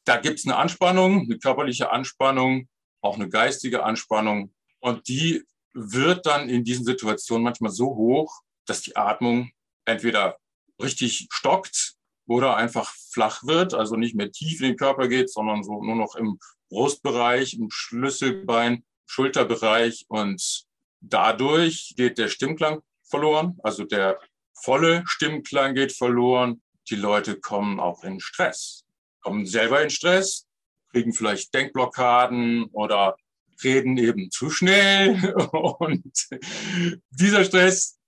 Da 0.05 0.17
gibt 0.17 0.39
es 0.39 0.45
eine 0.45 0.55
Anspannung, 0.55 1.21
eine 1.21 1.37
körperliche 1.37 1.91
Anspannung, 1.91 2.67
auch 3.01 3.15
eine 3.15 3.29
geistige 3.29 3.83
Anspannung. 3.83 4.53
Und 4.79 5.07
die 5.07 5.43
wird 5.73 6.25
dann 6.25 6.49
in 6.49 6.63
diesen 6.63 6.85
Situationen 6.85 7.43
manchmal 7.43 7.71
so 7.71 7.95
hoch, 7.95 8.41
dass 8.65 8.81
die 8.81 8.95
Atmung 8.95 9.51
entweder 9.85 10.37
richtig 10.81 11.27
stockt 11.31 11.95
oder 12.27 12.55
einfach 12.55 12.93
flach 13.11 13.43
wird, 13.43 13.73
also 13.73 13.95
nicht 13.95 14.15
mehr 14.15 14.31
tief 14.31 14.61
in 14.61 14.67
den 14.67 14.77
Körper 14.77 15.07
geht, 15.07 15.31
sondern 15.31 15.63
so 15.63 15.83
nur 15.83 15.95
noch 15.95 16.15
im 16.15 16.39
Brustbereich, 16.69 17.55
im 17.55 17.69
Schlüsselbein, 17.71 18.83
Schulterbereich. 19.07 20.05
Und 20.07 20.65
dadurch 21.01 21.93
geht 21.97 22.17
der 22.17 22.27
Stimmklang 22.27 22.81
verloren, 23.03 23.57
also 23.63 23.83
der 23.83 24.19
volle 24.53 25.03
Stimmklang 25.07 25.73
geht 25.73 25.91
verloren. 25.91 26.61
Die 26.89 26.95
Leute 26.95 27.39
kommen 27.39 27.79
auch 27.79 28.03
in 28.03 28.19
Stress, 28.19 28.85
kommen 29.21 29.45
selber 29.45 29.81
in 29.81 29.89
Stress, 29.89 30.47
kriegen 30.91 31.13
vielleicht 31.13 31.53
Denkblockaden 31.53 32.65
oder 32.71 33.15
reden 33.63 33.97
eben 33.97 34.31
zu 34.31 34.49
schnell. 34.49 35.33
Und 35.51 36.29
dieser 37.11 37.43
Stress 37.43 37.98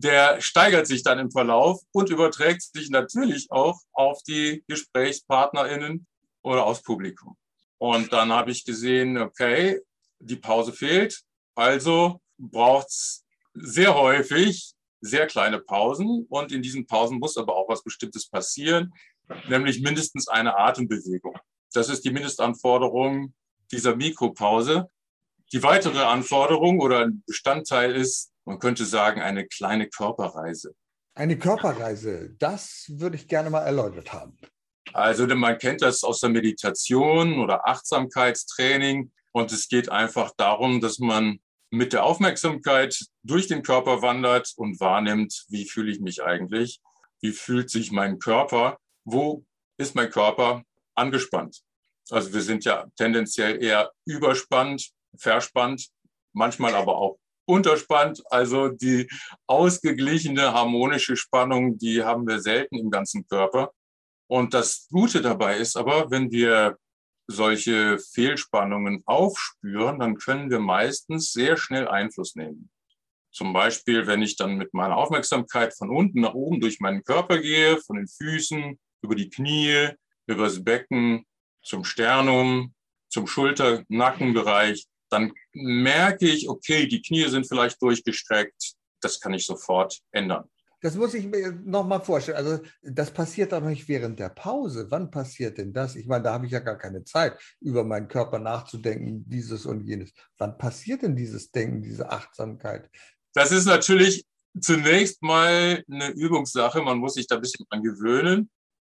der 0.00 0.40
steigert 0.40 0.86
sich 0.86 1.02
dann 1.02 1.18
im 1.18 1.32
Verlauf 1.32 1.80
und 1.90 2.08
überträgt 2.08 2.62
sich 2.62 2.88
natürlich 2.88 3.50
auch 3.50 3.80
auf 3.92 4.22
die 4.22 4.62
GesprächspartnerInnen 4.68 6.06
oder 6.42 6.66
aufs 6.66 6.82
Publikum. 6.82 7.36
Und 7.78 8.12
dann 8.12 8.32
habe 8.32 8.52
ich 8.52 8.64
gesehen, 8.64 9.18
okay, 9.18 9.80
die 10.20 10.36
Pause 10.36 10.72
fehlt. 10.72 11.20
Also 11.56 12.20
braucht 12.38 12.88
es 12.88 13.24
sehr 13.54 13.96
häufig 13.96 14.72
sehr 15.00 15.26
kleine 15.26 15.58
Pausen. 15.58 16.26
Und 16.28 16.52
in 16.52 16.62
diesen 16.62 16.86
Pausen 16.86 17.18
muss 17.18 17.36
aber 17.36 17.56
auch 17.56 17.68
was 17.68 17.82
Bestimmtes 17.82 18.28
passieren, 18.28 18.92
nämlich 19.48 19.80
mindestens 19.80 20.28
eine 20.28 20.56
Atembewegung. 20.56 21.36
Das 21.72 21.88
ist 21.88 22.04
die 22.04 22.12
Mindestanforderung 22.12 23.34
dieser 23.72 23.96
Mikropause. 23.96 24.88
Die 25.52 25.62
weitere 25.64 26.02
Anforderung 26.04 26.80
oder 26.80 27.00
ein 27.00 27.24
Bestandteil 27.26 27.96
ist 27.96 28.30
man 28.48 28.58
könnte 28.58 28.86
sagen, 28.86 29.20
eine 29.20 29.46
kleine 29.46 29.88
Körperreise. 29.88 30.74
Eine 31.14 31.38
Körperreise, 31.38 32.30
das 32.38 32.86
würde 32.88 33.16
ich 33.16 33.28
gerne 33.28 33.50
mal 33.50 33.60
erläutert 33.60 34.12
haben. 34.12 34.38
Also 34.94 35.26
man 35.26 35.58
kennt 35.58 35.82
das 35.82 36.02
aus 36.02 36.20
der 36.20 36.30
Meditation 36.30 37.40
oder 37.40 37.68
Achtsamkeitstraining 37.68 39.12
und 39.32 39.52
es 39.52 39.68
geht 39.68 39.90
einfach 39.90 40.32
darum, 40.38 40.80
dass 40.80 40.98
man 40.98 41.40
mit 41.70 41.92
der 41.92 42.04
Aufmerksamkeit 42.04 42.98
durch 43.22 43.48
den 43.48 43.62
Körper 43.62 44.00
wandert 44.00 44.54
und 44.56 44.80
wahrnimmt, 44.80 45.44
wie 45.48 45.68
fühle 45.68 45.92
ich 45.92 46.00
mich 46.00 46.22
eigentlich, 46.22 46.80
wie 47.20 47.32
fühlt 47.32 47.68
sich 47.68 47.92
mein 47.92 48.18
Körper, 48.18 48.78
wo 49.04 49.44
ist 49.76 49.94
mein 49.94 50.08
Körper 50.08 50.62
angespannt. 50.94 51.60
Also 52.08 52.32
wir 52.32 52.40
sind 52.40 52.64
ja 52.64 52.86
tendenziell 52.96 53.62
eher 53.62 53.92
überspannt, 54.06 54.90
verspannt, 55.18 55.88
manchmal 56.32 56.74
aber 56.74 56.96
auch 56.96 57.18
unterspannt. 57.48 58.22
Also 58.30 58.68
die 58.68 59.08
ausgeglichene 59.46 60.52
harmonische 60.52 61.16
Spannung, 61.16 61.78
die 61.78 62.04
haben 62.04 62.26
wir 62.26 62.40
selten 62.40 62.76
im 62.76 62.90
ganzen 62.90 63.26
Körper. 63.26 63.72
Und 64.28 64.54
das 64.54 64.86
Gute 64.90 65.22
dabei 65.22 65.56
ist 65.56 65.76
aber, 65.76 66.10
wenn 66.10 66.30
wir 66.30 66.76
solche 67.26 67.98
Fehlspannungen 67.98 69.02
aufspüren, 69.06 69.98
dann 69.98 70.16
können 70.16 70.50
wir 70.50 70.60
meistens 70.60 71.32
sehr 71.32 71.56
schnell 71.56 71.88
Einfluss 71.88 72.34
nehmen. 72.36 72.70
Zum 73.30 73.52
Beispiel, 73.52 74.06
wenn 74.06 74.22
ich 74.22 74.36
dann 74.36 74.56
mit 74.56 74.72
meiner 74.72 74.96
Aufmerksamkeit 74.96 75.76
von 75.76 75.90
unten 75.90 76.20
nach 76.20 76.34
oben 76.34 76.60
durch 76.60 76.80
meinen 76.80 77.04
Körper 77.04 77.38
gehe, 77.38 77.78
von 77.78 77.96
den 77.96 78.08
Füßen, 78.08 78.78
über 79.02 79.14
die 79.14 79.28
Knie, 79.28 79.90
über 80.26 80.44
das 80.44 80.64
Becken, 80.64 81.24
zum 81.62 81.84
Sternum, 81.84 82.74
zum 83.10 83.26
Schulter-Nackenbereich, 83.26 84.86
dann 85.10 85.32
merke 85.52 86.26
ich, 86.26 86.48
okay, 86.48 86.86
die 86.86 87.02
Knie 87.02 87.28
sind 87.28 87.46
vielleicht 87.46 87.80
durchgestreckt, 87.82 88.74
das 89.00 89.20
kann 89.20 89.34
ich 89.34 89.46
sofort 89.46 89.98
ändern. 90.10 90.44
das 90.80 90.94
muss 90.94 91.14
ich 91.14 91.26
mir 91.26 91.52
nochmal 91.64 92.00
vorstellen. 92.00 92.36
Also 92.36 92.60
das 92.82 93.10
passiert 93.10 93.52
doch 93.52 93.60
nicht 93.60 93.88
während 93.88 94.18
der 94.18 94.28
Pause. 94.28 94.86
Wann 94.90 95.10
passiert 95.10 95.58
denn 95.58 95.72
das? 95.72 95.96
Ich 95.96 96.06
meine, 96.06 96.22
da 96.24 96.34
habe 96.34 96.46
ich 96.46 96.52
ja 96.52 96.60
gar 96.60 96.78
keine 96.78 97.04
Zeit, 97.04 97.38
über 97.60 97.82
meinen 97.84 98.08
Körper 98.08 98.38
nachzudenken, 98.38 99.24
dieses 99.28 99.66
und 99.66 99.84
jenes. 99.84 100.12
Wann 100.38 100.56
passiert 100.56 101.02
denn 101.02 101.16
dieses 101.16 101.50
Denken, 101.50 101.82
diese 101.82 102.10
Achtsamkeit? 102.10 102.88
Das 103.34 103.50
ist 103.50 103.66
natürlich 103.66 104.24
zunächst 104.60 105.22
mal 105.22 105.84
eine 105.90 106.10
Übungssache. 106.10 106.80
Man 106.82 106.98
muss 106.98 107.14
sich 107.14 107.26
da 107.26 107.36
ein 107.36 107.40
bisschen 107.40 107.66
dran 107.68 107.82
gewöhnen. 107.82 108.50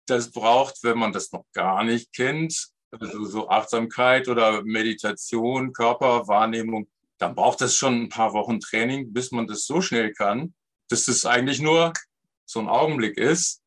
Das 0.06 0.30
braucht, 0.30 0.82
wenn 0.82 0.98
man 0.98 1.12
das 1.12 1.32
noch 1.32 1.44
gar 1.52 1.84
nicht 1.84 2.12
kennt, 2.12 2.70
also 2.90 3.24
so 3.24 3.48
Achtsamkeit 3.48 4.28
oder 4.28 4.62
Meditation, 4.62 5.72
Körperwahrnehmung, 5.72 6.88
dann 7.18 7.34
braucht 7.34 7.60
es 7.62 7.74
schon 7.74 8.02
ein 8.02 8.08
paar 8.08 8.32
Wochen 8.32 8.60
Training, 8.60 9.12
bis 9.12 9.32
man 9.32 9.46
das 9.46 9.64
so 9.64 9.80
schnell 9.80 10.12
kann, 10.12 10.54
dass 10.88 11.04
das 11.06 11.26
eigentlich 11.26 11.60
nur 11.60 11.92
so 12.46 12.60
ein 12.60 12.68
Augenblick 12.68 13.18
ist 13.18 13.62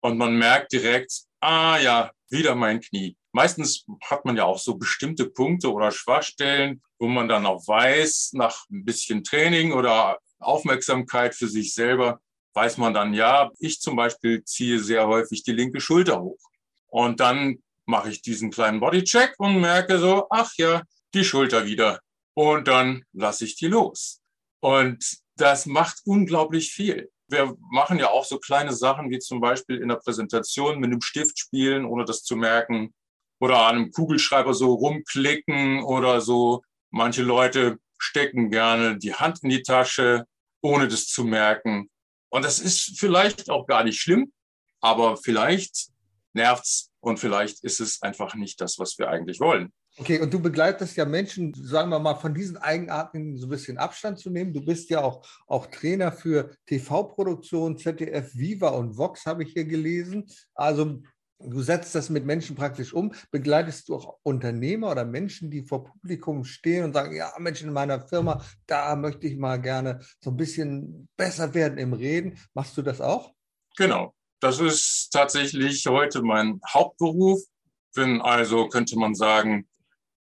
und 0.00 0.18
man 0.18 0.36
merkt 0.36 0.72
direkt, 0.72 1.24
ah 1.40 1.78
ja, 1.78 2.10
wieder 2.30 2.54
mein 2.54 2.80
Knie. 2.80 3.16
Meistens 3.32 3.84
hat 4.02 4.24
man 4.24 4.36
ja 4.36 4.44
auch 4.44 4.58
so 4.58 4.76
bestimmte 4.76 5.26
Punkte 5.28 5.72
oder 5.72 5.90
Schwachstellen, 5.90 6.82
wo 6.98 7.06
man 7.06 7.28
dann 7.28 7.46
auch 7.46 7.66
weiß, 7.66 8.30
nach 8.34 8.64
ein 8.70 8.84
bisschen 8.84 9.24
Training 9.24 9.72
oder 9.72 10.18
Aufmerksamkeit 10.38 11.34
für 11.34 11.48
sich 11.48 11.74
selber, 11.74 12.20
weiß 12.54 12.78
man 12.78 12.94
dann, 12.94 13.14
ja, 13.14 13.50
ich 13.58 13.80
zum 13.80 13.96
Beispiel 13.96 14.44
ziehe 14.44 14.78
sehr 14.78 15.06
häufig 15.06 15.42
die 15.42 15.52
linke 15.52 15.80
Schulter 15.80 16.20
hoch. 16.20 16.38
Und 16.86 17.20
dann 17.20 17.58
mache 17.86 18.10
ich 18.10 18.22
diesen 18.22 18.50
kleinen 18.50 18.80
Bodycheck 18.80 19.34
und 19.38 19.60
merke 19.60 19.98
so, 19.98 20.26
ach 20.30 20.52
ja, 20.56 20.82
die 21.14 21.24
Schulter 21.24 21.66
wieder. 21.66 22.00
Und 22.34 22.68
dann 22.68 23.04
lasse 23.12 23.44
ich 23.44 23.56
die 23.56 23.66
los. 23.66 24.20
Und 24.60 25.18
das 25.36 25.66
macht 25.66 26.00
unglaublich 26.04 26.72
viel. 26.72 27.10
Wir 27.28 27.56
machen 27.70 27.98
ja 27.98 28.10
auch 28.10 28.24
so 28.24 28.38
kleine 28.38 28.72
Sachen 28.72 29.10
wie 29.10 29.18
zum 29.18 29.40
Beispiel 29.40 29.76
in 29.80 29.88
der 29.88 29.96
Präsentation 29.96 30.78
mit 30.78 30.90
einem 30.90 31.00
Stift 31.00 31.38
spielen, 31.38 31.84
ohne 31.84 32.04
das 32.04 32.22
zu 32.22 32.36
merken. 32.36 32.92
Oder 33.40 33.66
an 33.66 33.76
einem 33.76 33.90
Kugelschreiber 33.92 34.54
so 34.54 34.72
rumklicken 34.74 35.82
oder 35.82 36.20
so. 36.20 36.62
Manche 36.90 37.22
Leute 37.22 37.78
stecken 37.98 38.50
gerne 38.50 38.98
die 38.98 39.14
Hand 39.14 39.42
in 39.42 39.50
die 39.50 39.62
Tasche, 39.62 40.26
ohne 40.62 40.88
das 40.88 41.06
zu 41.06 41.24
merken. 41.24 41.90
Und 42.30 42.44
das 42.44 42.58
ist 42.58 42.98
vielleicht 42.98 43.50
auch 43.50 43.66
gar 43.66 43.84
nicht 43.84 44.00
schlimm, 44.00 44.32
aber 44.80 45.16
vielleicht 45.16 45.88
nervt's 46.32 46.90
und 47.04 47.18
vielleicht 47.18 47.62
ist 47.62 47.80
es 47.80 48.02
einfach 48.02 48.34
nicht 48.34 48.60
das, 48.60 48.78
was 48.78 48.98
wir 48.98 49.08
eigentlich 49.08 49.40
wollen. 49.40 49.72
Okay, 49.96 50.20
und 50.20 50.34
du 50.34 50.40
begleitest 50.40 50.96
ja 50.96 51.04
Menschen, 51.04 51.54
sagen 51.54 51.90
wir 51.90 52.00
mal, 52.00 52.16
von 52.16 52.34
diesen 52.34 52.56
Eigenarten 52.56 53.36
so 53.36 53.46
ein 53.46 53.50
bisschen 53.50 53.78
Abstand 53.78 54.18
zu 54.18 54.30
nehmen. 54.30 54.52
Du 54.52 54.64
bist 54.64 54.90
ja 54.90 55.02
auch, 55.02 55.24
auch 55.46 55.66
Trainer 55.66 56.10
für 56.10 56.50
TV-Produktion, 56.66 57.78
ZDF, 57.78 58.34
Viva 58.34 58.70
und 58.70 58.96
Vox, 58.98 59.24
habe 59.24 59.44
ich 59.44 59.52
hier 59.52 59.64
gelesen. 59.64 60.26
Also 60.54 61.00
du 61.38 61.62
setzt 61.62 61.94
das 61.94 62.10
mit 62.10 62.24
Menschen 62.24 62.56
praktisch 62.56 62.92
um. 62.92 63.12
Begleitest 63.30 63.88
du 63.88 63.94
auch 63.94 64.18
Unternehmer 64.24 64.90
oder 64.90 65.04
Menschen, 65.04 65.50
die 65.50 65.62
vor 65.62 65.84
Publikum 65.84 66.44
stehen 66.44 66.84
und 66.84 66.94
sagen, 66.94 67.14
ja, 67.14 67.32
Menschen 67.38 67.68
in 67.68 67.74
meiner 67.74 68.00
Firma, 68.00 68.42
da 68.66 68.96
möchte 68.96 69.28
ich 69.28 69.36
mal 69.36 69.60
gerne 69.60 70.00
so 70.20 70.30
ein 70.30 70.36
bisschen 70.36 71.08
besser 71.16 71.54
werden 71.54 71.78
im 71.78 71.92
Reden. 71.92 72.36
Machst 72.54 72.76
du 72.76 72.82
das 72.82 73.00
auch? 73.00 73.32
Genau. 73.76 74.12
Das 74.44 74.60
ist 74.60 75.08
tatsächlich 75.10 75.86
heute 75.86 76.20
mein 76.20 76.60
Hauptberuf. 76.68 77.40
Bin 77.94 78.20
also, 78.20 78.68
könnte 78.68 78.98
man 78.98 79.14
sagen, 79.14 79.66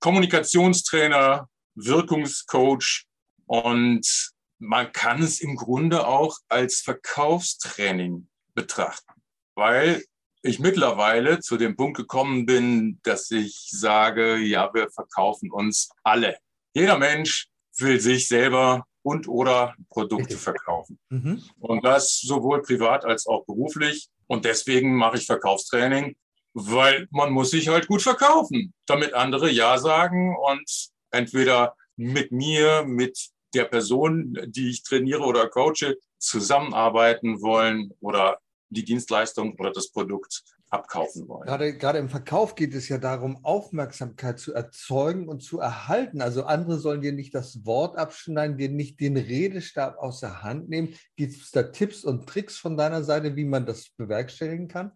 Kommunikationstrainer, 0.00 1.48
Wirkungscoach 1.76 3.06
und 3.46 4.32
man 4.58 4.90
kann 4.90 5.22
es 5.22 5.40
im 5.40 5.54
Grunde 5.54 6.08
auch 6.08 6.36
als 6.48 6.80
Verkaufstraining 6.80 8.28
betrachten, 8.52 9.12
weil 9.54 10.02
ich 10.42 10.58
mittlerweile 10.58 11.38
zu 11.38 11.56
dem 11.56 11.76
Punkt 11.76 11.96
gekommen 11.96 12.46
bin, 12.46 12.98
dass 13.04 13.30
ich 13.30 13.68
sage, 13.70 14.38
ja, 14.38 14.74
wir 14.74 14.90
verkaufen 14.90 15.52
uns 15.52 15.88
alle. 16.02 16.36
Jeder 16.74 16.98
Mensch 16.98 17.46
will 17.78 18.00
sich 18.00 18.26
selber 18.26 18.88
und 19.02 19.28
oder 19.28 19.74
Produkte 19.88 20.36
verkaufen. 20.36 20.98
Mhm. 21.08 21.42
Und 21.58 21.84
das 21.84 22.20
sowohl 22.20 22.62
privat 22.62 23.04
als 23.04 23.26
auch 23.26 23.44
beruflich. 23.44 24.08
Und 24.26 24.44
deswegen 24.44 24.94
mache 24.96 25.16
ich 25.16 25.26
Verkaufstraining, 25.26 26.16
weil 26.54 27.08
man 27.10 27.32
muss 27.32 27.50
sich 27.50 27.68
halt 27.68 27.86
gut 27.86 28.02
verkaufen, 28.02 28.74
damit 28.86 29.14
andere 29.14 29.50
Ja 29.50 29.78
sagen 29.78 30.36
und 30.36 30.90
entweder 31.10 31.74
mit 31.96 32.32
mir, 32.32 32.84
mit 32.84 33.30
der 33.54 33.64
Person, 33.64 34.36
die 34.46 34.70
ich 34.70 34.82
trainiere 34.82 35.22
oder 35.22 35.48
coache, 35.48 35.96
zusammenarbeiten 36.18 37.40
wollen 37.42 37.92
oder 38.00 38.38
die 38.68 38.84
Dienstleistung 38.84 39.54
oder 39.58 39.72
das 39.72 39.90
Produkt 39.90 40.44
abkaufen 40.70 41.28
wollen. 41.28 41.46
Gerade, 41.46 41.76
gerade 41.76 41.98
im 41.98 42.08
Verkauf 42.08 42.54
geht 42.54 42.74
es 42.74 42.88
ja 42.88 42.98
darum, 42.98 43.44
Aufmerksamkeit 43.44 44.38
zu 44.38 44.54
erzeugen 44.54 45.28
und 45.28 45.42
zu 45.42 45.58
erhalten. 45.58 46.20
Also 46.20 46.44
andere 46.44 46.78
sollen 46.78 47.00
dir 47.00 47.12
nicht 47.12 47.34
das 47.34 47.64
Wort 47.66 47.96
abschneiden, 47.96 48.56
dir 48.56 48.68
nicht 48.68 49.00
den 49.00 49.16
Redestab 49.16 49.98
aus 49.98 50.20
der 50.20 50.42
Hand 50.42 50.68
nehmen. 50.68 50.94
Gibt 51.16 51.34
es 51.34 51.50
da 51.50 51.64
Tipps 51.64 52.04
und 52.04 52.28
Tricks 52.28 52.56
von 52.56 52.76
deiner 52.76 53.02
Seite, 53.02 53.36
wie 53.36 53.44
man 53.44 53.66
das 53.66 53.90
bewerkstelligen 53.96 54.68
kann? 54.68 54.92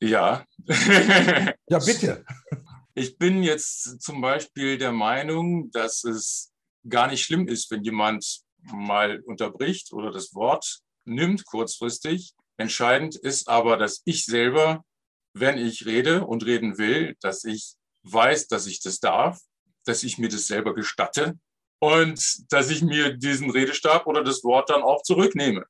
Ja. 0.00 0.44
ja, 1.68 1.78
bitte. 1.78 2.24
Ich 2.96 3.18
bin 3.18 3.42
jetzt 3.42 4.00
zum 4.00 4.20
Beispiel 4.20 4.78
der 4.78 4.92
Meinung, 4.92 5.68
dass 5.72 6.04
es 6.04 6.52
gar 6.88 7.08
nicht 7.08 7.24
schlimm 7.24 7.48
ist, 7.48 7.68
wenn 7.72 7.82
jemand 7.82 8.42
mal 8.72 9.20
unterbricht 9.22 9.92
oder 9.92 10.12
das 10.12 10.32
Wort 10.32 10.78
nimmt 11.04 11.44
kurzfristig. 11.44 12.34
Entscheidend 12.56 13.16
ist 13.16 13.48
aber, 13.48 13.76
dass 13.78 14.02
ich 14.04 14.24
selber, 14.24 14.84
wenn 15.34 15.58
ich 15.58 15.84
rede 15.84 16.24
und 16.24 16.46
reden 16.46 16.78
will, 16.78 17.16
dass 17.20 17.44
ich 17.44 17.74
weiß, 18.04 18.48
dass 18.48 18.66
ich 18.66 18.80
das 18.80 19.00
darf, 19.00 19.40
dass 19.84 20.02
ich 20.02 20.18
mir 20.18 20.28
das 20.28 20.46
selber 20.46 20.74
gestatte 20.74 21.38
und 21.80 22.52
dass 22.52 22.70
ich 22.70 22.82
mir 22.82 23.16
diesen 23.16 23.50
Redestab 23.50 24.06
oder 24.06 24.24
das 24.24 24.44
Wort 24.44 24.70
dann 24.70 24.82
auch 24.82 25.02
zurücknehme. 25.02 25.64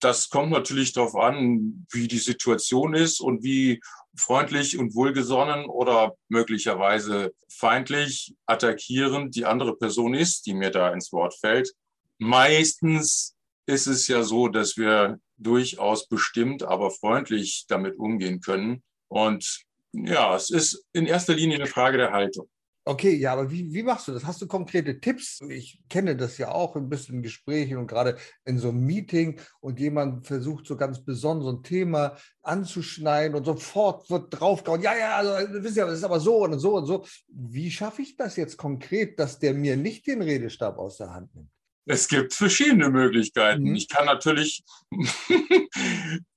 Das 0.00 0.28
kommt 0.28 0.50
natürlich 0.50 0.92
darauf 0.92 1.14
an, 1.14 1.86
wie 1.90 2.06
die 2.06 2.18
Situation 2.18 2.94
ist 2.94 3.20
und 3.20 3.42
wie 3.42 3.80
freundlich 4.14 4.78
und 4.78 4.94
wohlgesonnen 4.94 5.66
oder 5.66 6.14
möglicherweise 6.28 7.32
feindlich 7.48 8.34
attackierend 8.44 9.34
die 9.34 9.46
andere 9.46 9.76
Person 9.76 10.14
ist, 10.14 10.46
die 10.46 10.54
mir 10.54 10.70
da 10.70 10.92
ins 10.92 11.12
Wort 11.12 11.34
fällt. 11.34 11.72
Meistens 12.18 13.34
ist 13.66 13.86
es 13.86 14.06
ja 14.08 14.22
so, 14.22 14.48
dass 14.48 14.76
wir 14.76 15.18
durchaus 15.38 16.08
bestimmt, 16.08 16.62
aber 16.62 16.90
freundlich 16.90 17.64
damit 17.68 17.98
umgehen 17.98 18.40
können. 18.40 18.82
Und 19.08 19.62
ja, 19.92 20.34
es 20.36 20.50
ist 20.50 20.84
in 20.92 21.06
erster 21.06 21.34
Linie 21.34 21.56
eine 21.56 21.66
Frage 21.66 21.98
der 21.98 22.12
Haltung. 22.12 22.48
Okay, 22.88 23.16
ja, 23.16 23.32
aber 23.32 23.50
wie, 23.50 23.74
wie 23.74 23.82
machst 23.82 24.06
du 24.06 24.12
das? 24.12 24.24
Hast 24.24 24.40
du 24.40 24.46
konkrete 24.46 25.00
Tipps? 25.00 25.40
Ich 25.48 25.80
kenne 25.88 26.14
das 26.16 26.38
ja 26.38 26.52
auch 26.52 26.76
ein 26.76 26.88
bisschen 26.88 27.16
in 27.16 27.22
Gesprächen 27.22 27.78
und 27.78 27.88
gerade 27.88 28.16
in 28.44 28.60
so 28.60 28.68
einem 28.68 28.86
Meeting 28.86 29.40
und 29.58 29.80
jemand 29.80 30.24
versucht 30.24 30.68
so 30.68 30.76
ganz 30.76 31.04
besonders 31.04 31.46
so 31.46 31.56
ein 31.56 31.64
Thema 31.64 32.16
anzuschneiden 32.42 33.36
und 33.36 33.44
sofort 33.44 34.08
wird 34.08 34.28
draufgehauen. 34.30 34.82
Ja, 34.82 34.96
ja, 34.96 35.16
also 35.16 35.52
wisst 35.64 35.76
ihr, 35.76 35.86
das 35.86 35.98
ist 35.98 36.04
aber 36.04 36.20
so 36.20 36.44
und 36.44 36.60
so 36.60 36.76
und 36.76 36.86
so. 36.86 37.04
Wie 37.26 37.72
schaffe 37.72 38.02
ich 38.02 38.16
das 38.16 38.36
jetzt 38.36 38.56
konkret, 38.56 39.18
dass 39.18 39.40
der 39.40 39.52
mir 39.52 39.76
nicht 39.76 40.06
den 40.06 40.22
Redestab 40.22 40.78
aus 40.78 40.98
der 40.98 41.12
Hand 41.12 41.34
nimmt? 41.34 41.50
Es 41.86 42.06
gibt 42.06 42.34
verschiedene 42.34 42.88
Möglichkeiten. 42.88 43.64
Mhm. 43.64 43.74
Ich 43.74 43.88
kann 43.88 44.06
natürlich, 44.06 44.62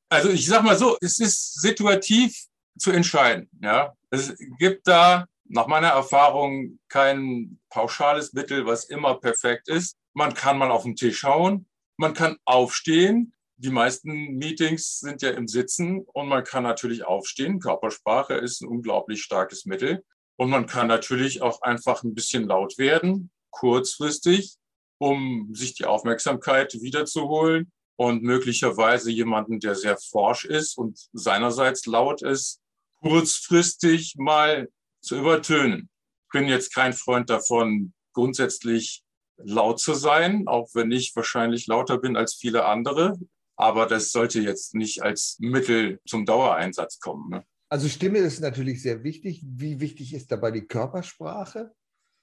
also 0.10 0.30
ich 0.30 0.48
sag 0.48 0.64
mal 0.64 0.80
so, 0.80 0.98
es 1.00 1.20
ist 1.20 1.62
situativ 1.62 2.50
zu 2.78 2.92
entscheiden. 2.92 3.50
Ja, 3.62 3.94
es 4.10 4.36
gibt 4.58 4.88
da 4.88 5.26
nach 5.46 5.68
meiner 5.68 5.90
Erfahrung 5.90 6.80
kein 6.90 7.60
pauschales 7.70 8.34
Mittel, 8.34 8.66
was 8.66 8.86
immer 8.86 9.20
perfekt 9.20 9.68
ist. 9.68 9.98
Man 10.14 10.34
kann 10.34 10.58
mal 10.58 10.72
auf 10.72 10.84
den 10.84 10.96
Tisch 10.96 11.20
schauen, 11.20 11.68
man 11.98 12.14
kann 12.14 12.38
aufstehen. 12.46 13.34
Die 13.58 13.72
meisten 13.72 14.38
Meetings 14.38 15.00
sind 15.00 15.22
ja 15.22 15.32
im 15.32 15.48
Sitzen 15.48 16.06
und 16.14 16.30
man 16.30 16.46
kann 16.46 16.64
natürlich 16.64 17.04
aufstehen. 17.04 17.60
Körpersprache 17.60 18.36
ist 18.36 18.62
ein 18.62 18.70
unglaublich 18.70 19.22
starkes 19.22 19.66
Mittel. 19.66 20.06
Und 20.38 20.50
man 20.50 20.66
kann 20.66 20.88
natürlich 20.88 21.42
auch 21.42 21.62
einfach 21.62 22.04
ein 22.04 22.16
bisschen 22.16 22.48
laut 22.48 22.78
werden, 22.78 23.32
kurzfristig, 23.50 24.56
um 24.98 25.50
sich 25.54 25.74
die 25.74 25.84
Aufmerksamkeit 25.84 26.74
wiederzuholen 26.76 27.70
und 28.00 28.24
möglicherweise 28.24 29.12
jemanden, 29.12 29.60
der 29.60 29.76
sehr 29.76 29.98
forsch 29.98 30.46
ist 30.46 30.78
und 30.78 31.10
seinerseits 31.12 31.86
laut 31.86 32.22
ist, 32.22 32.62
kurzfristig 33.02 34.16
mal 34.18 34.70
zu 35.02 35.18
übertönen. 35.18 35.90
Ich 36.28 36.32
bin 36.32 36.48
jetzt 36.48 36.74
kein 36.74 36.94
Freund 36.94 37.30
davon, 37.30 37.94
grundsätzlich 38.14 39.04
laut 39.36 39.82
zu 39.82 39.96
sein, 39.96 40.48
auch 40.48 40.70
wenn 40.76 40.94
ich 40.94 41.14
wahrscheinlich 41.14 41.68
lauter 41.68 41.98
bin 41.98 42.16
als 42.16 42.36
viele 42.36 42.64
andere. 42.64 43.20
Aber 43.58 43.86
das 43.86 44.14
sollte 44.14 44.40
jetzt 44.40 44.76
nicht 44.76 45.04
als 45.04 45.36
Mittel 45.40 46.00
zum 46.08 46.26
Dauereinsatz 46.26 47.02
kommen. 47.02 47.30
Ne? 47.30 47.46
Also 47.68 47.90
Stimme 47.90 48.20
ist 48.20 48.40
natürlich 48.40 48.82
sehr 48.82 49.04
wichtig. 49.04 49.44
Wie 49.46 49.82
wichtig 49.82 50.14
ist 50.14 50.32
dabei 50.32 50.52
die 50.52 50.66
Körpersprache? 50.66 51.74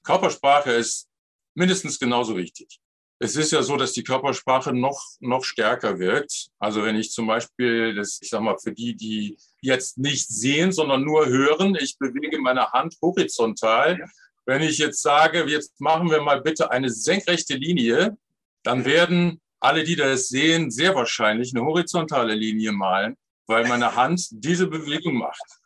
Körpersprache 0.04 0.70
ist 0.70 1.06
mindestens 1.54 1.98
genauso 1.98 2.34
wichtig. 2.34 2.80
Es 3.18 3.36
ist 3.36 3.52
ja 3.52 3.62
so, 3.62 3.76
dass 3.76 3.92
die 3.92 4.04
Körpersprache 4.04 4.72
noch, 4.74 5.02
noch 5.20 5.44
stärker 5.44 5.98
wirkt. 5.98 6.48
Also 6.58 6.84
wenn 6.84 6.96
ich 6.96 7.10
zum 7.10 7.26
Beispiel, 7.26 7.94
das, 7.94 8.18
ich 8.20 8.28
sag 8.28 8.42
mal, 8.42 8.58
für 8.58 8.72
die, 8.72 8.94
die 8.94 9.36
jetzt 9.62 9.96
nicht 9.96 10.28
sehen, 10.28 10.72
sondern 10.72 11.02
nur 11.02 11.26
hören, 11.26 11.76
ich 11.80 11.98
bewege 11.98 12.38
meine 12.38 12.72
Hand 12.72 12.96
horizontal. 13.00 14.06
Wenn 14.44 14.62
ich 14.62 14.78
jetzt 14.78 15.02
sage, 15.02 15.44
jetzt 15.48 15.80
machen 15.80 16.10
wir 16.10 16.20
mal 16.20 16.42
bitte 16.42 16.70
eine 16.70 16.90
senkrechte 16.90 17.54
Linie, 17.54 18.16
dann 18.62 18.84
werden 18.84 19.40
alle, 19.60 19.82
die 19.82 19.96
das 19.96 20.28
sehen, 20.28 20.70
sehr 20.70 20.94
wahrscheinlich 20.94 21.54
eine 21.54 21.64
horizontale 21.64 22.34
Linie 22.34 22.72
malen, 22.72 23.16
weil 23.46 23.66
meine 23.66 23.96
Hand 23.96 24.26
diese 24.30 24.66
Bewegung 24.66 25.14
macht. 25.14 25.60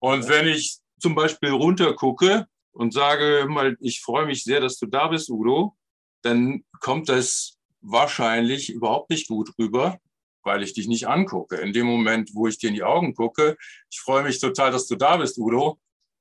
Und 0.00 0.28
wenn 0.28 0.48
ich 0.48 0.78
zum 0.98 1.14
Beispiel 1.14 1.50
runter 1.50 1.94
gucke 1.94 2.46
und 2.72 2.92
sage 2.92 3.46
mal, 3.48 3.76
ich 3.80 4.00
freue 4.00 4.26
mich 4.26 4.42
sehr, 4.42 4.60
dass 4.60 4.78
du 4.78 4.86
da 4.86 5.06
bist, 5.06 5.30
Udo, 5.30 5.76
dann 6.22 6.64
kommt 6.80 7.08
das 7.08 7.58
wahrscheinlich 7.80 8.70
überhaupt 8.70 9.10
nicht 9.10 9.28
gut 9.28 9.50
rüber, 9.58 9.98
weil 10.42 10.62
ich 10.62 10.74
dich 10.74 10.88
nicht 10.88 11.08
angucke. 11.08 11.56
In 11.56 11.72
dem 11.72 11.86
Moment, 11.86 12.30
wo 12.34 12.46
ich 12.46 12.58
dir 12.58 12.68
in 12.68 12.74
die 12.74 12.82
Augen 12.82 13.14
gucke, 13.14 13.56
ich 13.90 14.00
freue 14.00 14.22
mich 14.22 14.40
total, 14.40 14.70
dass 14.70 14.86
du 14.86 14.96
da 14.96 15.16
bist, 15.16 15.38
Udo. 15.38 15.78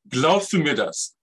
Glaubst 0.07 0.53
du 0.53 0.59
mir 0.59 0.75
das? 0.75 1.15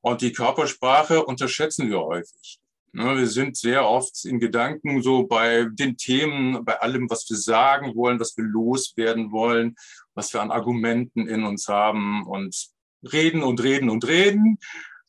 Und 0.00 0.20
die 0.20 0.32
Körpersprache 0.32 1.24
unterschätzen 1.24 1.88
wir 1.88 2.00
häufig. 2.00 2.60
Ne, 2.94 3.16
wir 3.16 3.26
sind 3.26 3.56
sehr 3.56 3.88
oft 3.88 4.22
in 4.26 4.38
Gedanken 4.38 5.02
so 5.02 5.26
bei 5.26 5.64
den 5.64 5.96
Themen, 5.96 6.62
bei 6.62 6.78
allem, 6.78 7.08
was 7.08 7.28
wir 7.30 7.38
sagen 7.38 7.94
wollen, 7.94 8.20
was 8.20 8.36
wir 8.36 8.44
loswerden 8.44 9.32
wollen, 9.32 9.76
was 10.14 10.34
wir 10.34 10.42
an 10.42 10.50
Argumenten 10.50 11.26
in 11.26 11.44
uns 11.44 11.68
haben 11.68 12.26
und 12.26 12.68
reden 13.10 13.42
und 13.42 13.62
reden 13.62 13.88
und 13.88 14.06
reden 14.06 14.58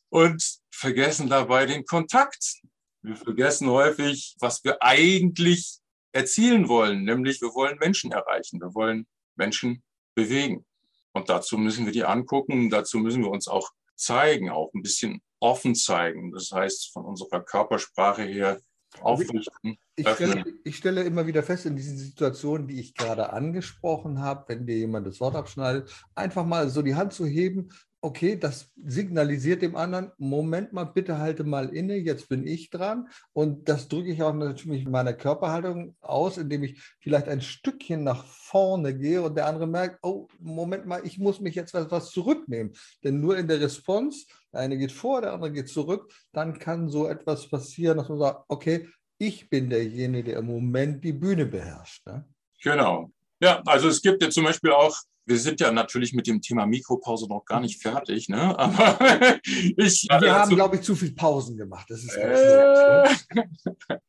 und 0.08 0.42
vergessen 0.70 1.28
dabei 1.28 1.66
den 1.66 1.84
Kontakt. 1.84 2.62
Wir 3.04 3.16
vergessen 3.16 3.68
häufig, 3.68 4.34
was 4.40 4.64
wir 4.64 4.82
eigentlich 4.82 5.78
erzielen 6.12 6.68
wollen, 6.68 7.04
nämlich 7.04 7.38
wir 7.42 7.54
wollen 7.54 7.76
Menschen 7.78 8.12
erreichen, 8.12 8.62
wir 8.62 8.74
wollen 8.74 9.06
Menschen 9.36 9.82
bewegen. 10.14 10.64
Und 11.12 11.28
dazu 11.28 11.58
müssen 11.58 11.84
wir 11.84 11.92
die 11.92 12.06
angucken, 12.06 12.70
dazu 12.70 12.98
müssen 12.98 13.22
wir 13.22 13.30
uns 13.30 13.46
auch 13.46 13.68
zeigen, 13.94 14.48
auch 14.48 14.72
ein 14.72 14.80
bisschen 14.80 15.20
offen 15.38 15.74
zeigen. 15.74 16.32
Das 16.32 16.50
heißt, 16.50 16.92
von 16.94 17.04
unserer 17.04 17.42
Körpersprache 17.42 18.22
her 18.22 18.58
aufrichten. 19.02 19.76
Ich 19.96 20.08
stelle, 20.08 20.44
ich 20.64 20.76
stelle, 20.76 21.02
immer 21.02 21.26
wieder 21.26 21.42
fest, 21.42 21.66
in 21.66 21.76
diesen 21.76 21.98
Situationen, 21.98 22.68
die 22.68 22.80
ich 22.80 22.94
gerade 22.94 23.34
angesprochen 23.34 24.20
habe, 24.20 24.44
wenn 24.48 24.66
dir 24.66 24.78
jemand 24.78 25.06
das 25.06 25.20
Wort 25.20 25.36
abschneidet, 25.36 25.92
einfach 26.14 26.46
mal 26.46 26.70
so 26.70 26.80
die 26.80 26.94
Hand 26.94 27.12
zu 27.12 27.26
heben 27.26 27.68
okay, 28.04 28.36
das 28.36 28.70
signalisiert 28.76 29.62
dem 29.62 29.76
anderen, 29.76 30.12
Moment 30.18 30.74
mal, 30.74 30.84
bitte 30.84 31.18
halte 31.18 31.42
mal 31.42 31.70
inne, 31.70 31.96
jetzt 31.96 32.28
bin 32.28 32.46
ich 32.46 32.68
dran. 32.68 33.08
Und 33.32 33.66
das 33.70 33.88
drücke 33.88 34.12
ich 34.12 34.22
auch 34.22 34.34
natürlich 34.34 34.84
in 34.84 34.90
meiner 34.90 35.14
Körperhaltung 35.14 35.96
aus, 36.02 36.36
indem 36.36 36.64
ich 36.64 36.78
vielleicht 37.00 37.28
ein 37.28 37.40
Stückchen 37.40 38.04
nach 38.04 38.26
vorne 38.26 38.94
gehe 38.94 39.22
und 39.22 39.36
der 39.36 39.46
andere 39.46 39.66
merkt, 39.66 40.00
oh, 40.02 40.28
Moment 40.38 40.84
mal, 40.84 41.00
ich 41.04 41.18
muss 41.18 41.40
mich 41.40 41.54
jetzt 41.54 41.74
etwas 41.74 42.10
zurücknehmen. 42.10 42.74
Denn 43.02 43.20
nur 43.20 43.38
in 43.38 43.48
der 43.48 43.62
Response, 43.62 44.26
der 44.52 44.60
eine 44.60 44.76
geht 44.76 44.92
vor, 44.92 45.22
der 45.22 45.32
andere 45.32 45.50
geht 45.50 45.70
zurück, 45.70 46.12
dann 46.34 46.58
kann 46.58 46.90
so 46.90 47.08
etwas 47.08 47.48
passieren, 47.48 47.96
dass 47.96 48.10
man 48.10 48.18
sagt, 48.18 48.44
okay, 48.48 48.86
ich 49.16 49.48
bin 49.48 49.70
derjenige, 49.70 50.32
der 50.32 50.40
im 50.40 50.46
Moment 50.46 51.02
die 51.02 51.14
Bühne 51.14 51.46
beherrscht. 51.46 52.06
Ne? 52.06 52.26
Genau. 52.62 53.10
Ja, 53.40 53.62
also 53.64 53.88
es 53.88 54.02
gibt 54.02 54.22
ja 54.22 54.28
zum 54.28 54.44
Beispiel 54.44 54.72
auch 54.72 54.94
wir 55.26 55.38
sind 55.38 55.60
ja 55.60 55.72
natürlich 55.72 56.12
mit 56.12 56.26
dem 56.26 56.42
Thema 56.42 56.66
Mikropause 56.66 57.26
noch 57.28 57.44
gar 57.44 57.60
nicht 57.60 57.80
fertig, 57.80 58.28
ne? 58.28 58.58
Aber 58.58 59.40
ich. 59.44 60.06
Wir 60.10 60.34
haben, 60.34 60.54
glaube 60.54 60.76
ich, 60.76 60.82
zu 60.82 60.94
viel 60.94 61.12
Pausen 61.12 61.56
gemacht. 61.56 61.86
Das 61.88 62.04
ist 62.04 62.16
äh, 62.16 63.08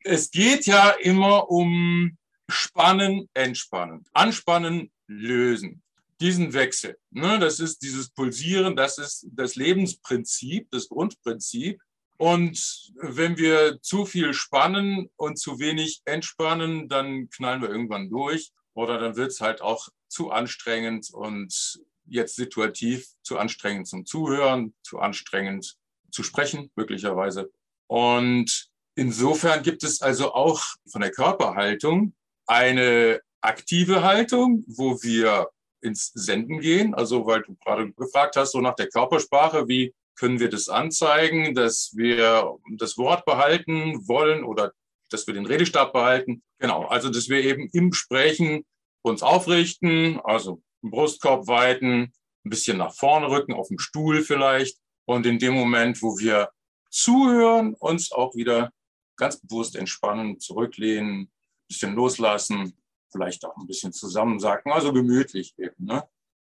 es 0.04 0.30
geht 0.30 0.66
ja 0.66 0.90
immer 0.90 1.50
um 1.50 2.16
Spannen, 2.48 3.28
Entspannen, 3.34 4.04
Anspannen, 4.12 4.90
Lösen. 5.06 5.82
Diesen 6.20 6.54
Wechsel. 6.54 6.96
Ne? 7.10 7.38
Das 7.38 7.60
ist 7.60 7.82
dieses 7.82 8.08
Pulsieren, 8.08 8.74
das 8.74 8.96
ist 8.96 9.26
das 9.32 9.54
Lebensprinzip, 9.54 10.70
das 10.70 10.88
Grundprinzip. 10.88 11.78
Und 12.16 12.92
wenn 12.94 13.36
wir 13.36 13.82
zu 13.82 14.06
viel 14.06 14.32
spannen 14.32 15.10
und 15.16 15.38
zu 15.38 15.58
wenig 15.58 16.00
entspannen, 16.06 16.88
dann 16.88 17.28
knallen 17.28 17.60
wir 17.60 17.68
irgendwann 17.68 18.08
durch. 18.08 18.52
Oder 18.72 18.98
dann 18.98 19.16
wird 19.16 19.32
es 19.32 19.42
halt 19.42 19.60
auch 19.60 19.88
zu 20.16 20.30
anstrengend 20.30 21.10
und 21.12 21.78
jetzt 22.06 22.36
situativ 22.36 23.06
zu 23.22 23.38
anstrengend 23.38 23.86
zum 23.86 24.06
Zuhören, 24.06 24.74
zu 24.82 24.98
anstrengend 24.98 25.76
zu 26.10 26.22
sprechen, 26.22 26.70
möglicherweise. 26.74 27.50
Und 27.86 28.70
insofern 28.94 29.62
gibt 29.62 29.84
es 29.84 30.00
also 30.00 30.32
auch 30.32 30.62
von 30.90 31.02
der 31.02 31.10
Körperhaltung 31.10 32.14
eine 32.46 33.20
aktive 33.42 34.02
Haltung, 34.02 34.64
wo 34.66 35.02
wir 35.02 35.50
ins 35.82 36.12
Senden 36.14 36.60
gehen. 36.60 36.94
Also, 36.94 37.26
weil 37.26 37.42
du 37.42 37.54
gerade 37.56 37.92
gefragt 37.92 38.36
hast, 38.36 38.52
so 38.52 38.60
nach 38.62 38.74
der 38.76 38.88
Körpersprache, 38.88 39.68
wie 39.68 39.94
können 40.14 40.40
wir 40.40 40.48
das 40.48 40.70
anzeigen, 40.70 41.54
dass 41.54 41.92
wir 41.94 42.56
das 42.78 42.96
Wort 42.96 43.26
behalten 43.26 44.08
wollen 44.08 44.44
oder 44.44 44.72
dass 45.10 45.26
wir 45.26 45.34
den 45.34 45.44
Redestab 45.44 45.92
behalten. 45.92 46.42
Genau, 46.58 46.86
also 46.86 47.10
dass 47.10 47.28
wir 47.28 47.44
eben 47.44 47.68
im 47.74 47.92
Sprechen 47.92 48.64
uns 49.06 49.22
aufrichten, 49.22 50.20
also 50.24 50.62
Brustkorb 50.82 51.46
weiten, 51.46 52.12
ein 52.44 52.50
bisschen 52.50 52.78
nach 52.78 52.94
vorne 52.94 53.28
rücken, 53.30 53.54
auf 53.54 53.68
dem 53.68 53.78
Stuhl 53.78 54.22
vielleicht. 54.22 54.78
Und 55.04 55.26
in 55.26 55.38
dem 55.38 55.54
Moment, 55.54 56.02
wo 56.02 56.18
wir 56.18 56.50
zuhören, 56.90 57.74
uns 57.74 58.12
auch 58.12 58.34
wieder 58.34 58.70
ganz 59.16 59.40
bewusst 59.40 59.76
entspannen, 59.76 60.40
zurücklehnen, 60.40 61.22
ein 61.22 61.30
bisschen 61.68 61.94
loslassen, 61.94 62.76
vielleicht 63.10 63.44
auch 63.44 63.56
ein 63.56 63.66
bisschen 63.66 63.92
zusammensacken, 63.92 64.72
also 64.72 64.92
gemütlich 64.92 65.54
eben. 65.58 65.84
Ne? 65.84 66.04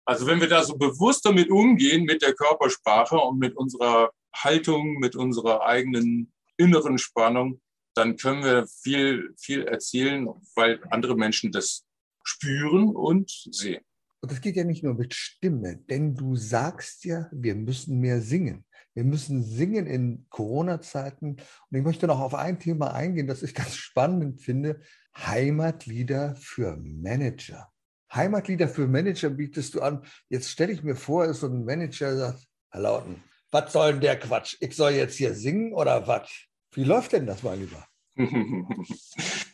Also 0.05 0.25
wenn 0.27 0.39
wir 0.39 0.49
da 0.49 0.63
so 0.63 0.77
bewusst 0.77 1.25
damit 1.25 1.49
umgehen, 1.49 2.03
mit 2.03 2.21
der 2.21 2.33
Körpersprache 2.33 3.17
und 3.17 3.39
mit 3.39 3.55
unserer 3.55 4.11
Haltung, 4.35 4.99
mit 4.99 5.15
unserer 5.15 5.65
eigenen 5.65 6.31
inneren 6.57 6.97
Spannung, 6.97 7.61
dann 7.95 8.17
können 8.17 8.43
wir 8.43 8.67
viel, 8.67 9.33
viel 9.37 9.63
erzielen, 9.63 10.29
weil 10.55 10.81
andere 10.89 11.15
Menschen 11.15 11.51
das 11.51 11.85
spüren 12.25 12.95
und 12.95 13.29
sehen. 13.51 13.81
Und 14.21 14.31
das 14.31 14.41
geht 14.41 14.55
ja 14.55 14.63
nicht 14.63 14.83
nur 14.83 14.95
mit 14.95 15.13
Stimme, 15.13 15.77
denn 15.77 16.15
du 16.15 16.35
sagst 16.35 17.05
ja, 17.05 17.29
wir 17.31 17.55
müssen 17.55 17.99
mehr 17.99 18.21
singen. 18.21 18.65
Wir 18.95 19.03
müssen 19.03 19.43
singen 19.43 19.85
in 19.85 20.25
Corona-Zeiten. 20.29 21.35
Und 21.35 21.77
ich 21.77 21.83
möchte 21.83 22.07
noch 22.07 22.19
auf 22.19 22.33
ein 22.33 22.59
Thema 22.59 22.93
eingehen, 22.93 23.27
das 23.27 23.43
ich 23.43 23.53
ganz 23.53 23.75
spannend 23.75 24.41
finde. 24.41 24.79
Heimatlieder 25.15 26.35
für 26.37 26.77
Manager. 26.77 27.69
Heimatlieder 28.13 28.69
für 28.69 28.87
Manager 28.87 29.29
bietest 29.29 29.75
du 29.75 29.81
an. 29.81 30.03
Jetzt 30.29 30.49
stelle 30.49 30.71
ich 30.71 30.81
mir 30.81 30.95
vor, 30.95 31.25
ist 31.25 31.41
so 31.41 31.47
ein 31.47 31.65
Manager, 31.65 32.07
der 32.07 32.17
sagt, 32.17 32.47
Herr 32.71 32.81
Lauten, 32.81 33.23
was 33.51 33.73
soll 33.73 33.91
denn 33.91 34.01
der 34.01 34.19
Quatsch? 34.19 34.55
Ich 34.59 34.75
soll 34.75 34.93
jetzt 34.93 35.17
hier 35.17 35.33
singen 35.33 35.73
oder 35.73 36.07
was? 36.07 36.29
Wie 36.71 36.83
läuft 36.83 37.11
denn 37.11 37.25
das 37.25 37.43
mal 37.43 37.57
lieber? 37.57 37.85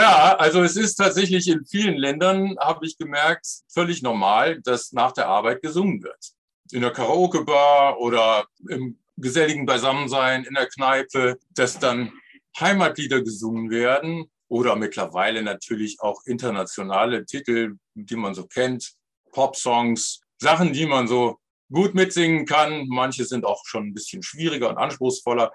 Ja, 0.00 0.34
also 0.36 0.62
es 0.62 0.76
ist 0.76 0.94
tatsächlich 0.94 1.46
in 1.46 1.66
vielen 1.66 1.98
Ländern, 1.98 2.56
habe 2.58 2.86
ich 2.86 2.96
gemerkt, 2.96 3.46
völlig 3.68 4.00
normal, 4.00 4.58
dass 4.62 4.92
nach 4.92 5.12
der 5.12 5.26
Arbeit 5.26 5.60
gesungen 5.60 6.02
wird. 6.02 6.32
In 6.72 6.80
der 6.80 6.90
Karaoke-Bar 6.90 8.00
oder 8.00 8.46
im 8.70 8.98
geselligen 9.18 9.66
Beisammensein 9.66 10.44
in 10.44 10.54
der 10.54 10.68
Kneipe, 10.68 11.38
dass 11.50 11.78
dann 11.78 12.12
Heimatlieder 12.58 13.20
gesungen 13.20 13.68
werden 13.68 14.30
oder 14.48 14.74
mittlerweile 14.74 15.42
natürlich 15.42 16.00
auch 16.00 16.22
internationale 16.24 17.26
Titel, 17.26 17.76
die 17.92 18.16
man 18.16 18.32
so 18.34 18.46
kennt, 18.46 18.94
Pop-Songs, 19.32 20.22
Sachen, 20.38 20.72
die 20.72 20.86
man 20.86 21.08
so 21.08 21.36
gut 21.70 21.94
mitsingen 21.94 22.46
kann. 22.46 22.86
Manche 22.88 23.26
sind 23.26 23.44
auch 23.44 23.66
schon 23.66 23.88
ein 23.88 23.94
bisschen 23.94 24.22
schwieriger 24.22 24.70
und 24.70 24.78
anspruchsvoller 24.78 25.52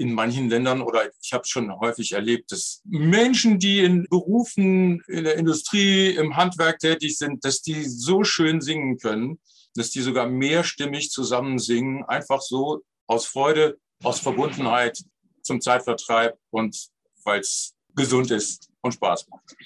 in 0.00 0.12
manchen 0.12 0.48
Ländern 0.48 0.80
oder 0.80 1.10
ich 1.22 1.32
habe 1.32 1.42
es 1.42 1.48
schon 1.48 1.72
häufig 1.78 2.12
erlebt, 2.12 2.52
dass 2.52 2.82
Menschen, 2.84 3.58
die 3.58 3.80
in 3.80 4.06
Berufen 4.08 5.02
in 5.08 5.24
der 5.24 5.36
Industrie, 5.36 6.10
im 6.10 6.36
Handwerk 6.36 6.78
tätig 6.78 7.18
sind, 7.18 7.44
dass 7.44 7.62
die 7.62 7.84
so 7.84 8.24
schön 8.24 8.60
singen 8.60 8.98
können, 8.98 9.38
dass 9.74 9.90
die 9.90 10.00
sogar 10.00 10.26
mehrstimmig 10.26 11.10
zusammen 11.10 11.58
singen, 11.58 12.04
einfach 12.04 12.40
so 12.40 12.82
aus 13.06 13.26
Freude, 13.26 13.78
aus 14.02 14.20
Verbundenheit 14.20 15.02
zum 15.42 15.60
Zeitvertreib 15.60 16.38
und 16.50 16.88
weil 17.24 17.40
es 17.40 17.74
gesund 17.94 18.30
ist 18.30 18.70
und 18.80 18.92
Spaß 18.92 19.28
macht. 19.28 19.56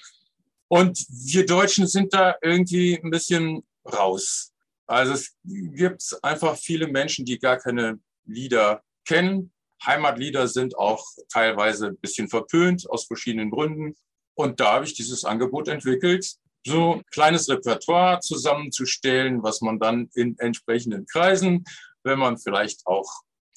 Und 0.67 1.05
wir 1.07 1.45
Deutschen 1.45 1.87
sind 1.87 2.13
da 2.13 2.35
irgendwie 2.41 2.99
ein 3.01 3.11
bisschen 3.11 3.63
raus. 3.85 4.51
Also 4.87 5.13
es 5.13 5.35
gibt 5.43 6.03
einfach 6.21 6.57
viele 6.57 6.87
Menschen, 6.87 7.25
die 7.25 7.37
gar 7.39 7.57
keine 7.57 7.99
Lieder 8.25 8.83
kennen, 9.05 9.52
Heimatlieder 9.85 10.47
sind 10.47 10.77
auch 10.77 11.05
teilweise 11.29 11.87
ein 11.87 11.97
bisschen 11.97 12.29
verpönt 12.29 12.89
aus 12.89 13.05
verschiedenen 13.05 13.51
Gründen. 13.51 13.95
Und 14.35 14.59
da 14.59 14.73
habe 14.73 14.85
ich 14.85 14.93
dieses 14.93 15.25
Angebot 15.25 15.67
entwickelt, 15.67 16.35
so 16.65 17.01
kleines 17.11 17.49
Repertoire 17.49 18.19
zusammenzustellen, 18.21 19.43
was 19.43 19.61
man 19.61 19.79
dann 19.79 20.09
in 20.13 20.37
entsprechenden 20.39 21.05
Kreisen, 21.05 21.65
wenn 22.03 22.19
man 22.19 22.37
vielleicht 22.37 22.85
auch 22.85 23.09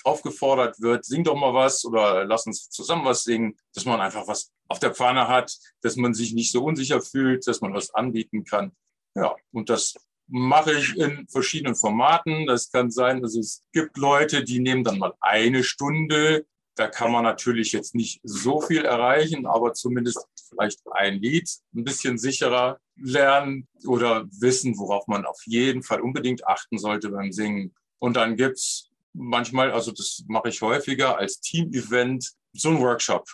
aufgefordert 0.04 0.80
wird, 0.80 1.04
sing 1.04 1.24
doch 1.24 1.34
mal 1.34 1.52
was 1.52 1.84
oder 1.84 2.24
lass 2.24 2.46
uns 2.46 2.68
zusammen 2.68 3.04
was 3.04 3.24
singen, 3.24 3.56
dass 3.74 3.84
man 3.84 4.00
einfach 4.00 4.28
was 4.28 4.52
auf 4.68 4.78
der 4.78 4.94
Pfanne 4.94 5.26
hat, 5.28 5.56
dass 5.82 5.96
man 5.96 6.14
sich 6.14 6.32
nicht 6.32 6.52
so 6.52 6.64
unsicher 6.64 7.00
fühlt, 7.00 7.46
dass 7.46 7.60
man 7.60 7.74
was 7.74 7.92
anbieten 7.92 8.44
kann. 8.44 8.72
Ja, 9.14 9.34
und 9.52 9.68
das 9.68 9.94
mache 10.28 10.72
ich 10.72 10.96
in 10.96 11.26
verschiedenen 11.28 11.74
Formaten. 11.74 12.46
Das 12.46 12.70
kann 12.70 12.90
sein, 12.90 13.22
dass 13.22 13.36
es 13.36 13.62
gibt 13.72 13.96
Leute, 13.96 14.44
die 14.44 14.60
nehmen 14.60 14.84
dann 14.84 14.98
mal 14.98 15.14
eine 15.20 15.62
Stunde. 15.62 16.46
Da 16.74 16.88
kann 16.88 17.12
man 17.12 17.24
natürlich 17.24 17.72
jetzt 17.72 17.94
nicht 17.94 18.20
so 18.22 18.60
viel 18.60 18.84
erreichen, 18.84 19.46
aber 19.46 19.72
zumindest 19.72 20.26
vielleicht 20.48 20.80
ein 20.92 21.20
Lied 21.20 21.48
ein 21.74 21.84
bisschen 21.84 22.18
sicherer 22.18 22.78
lernen 22.96 23.66
oder 23.86 24.26
wissen, 24.40 24.76
worauf 24.78 25.06
man 25.06 25.24
auf 25.24 25.40
jeden 25.46 25.82
Fall 25.82 26.00
unbedingt 26.00 26.46
achten 26.46 26.78
sollte 26.78 27.10
beim 27.10 27.32
Singen. 27.32 27.74
Und 27.98 28.16
dann 28.16 28.36
gibt's 28.36 28.90
manchmal, 29.12 29.70
also 29.70 29.90
das 29.90 30.24
mache 30.28 30.50
ich 30.50 30.60
häufiger 30.60 31.16
als 31.16 31.40
Team-Event, 31.40 32.32
so 32.52 32.70
ein 32.70 32.80
Workshop. 32.80 33.26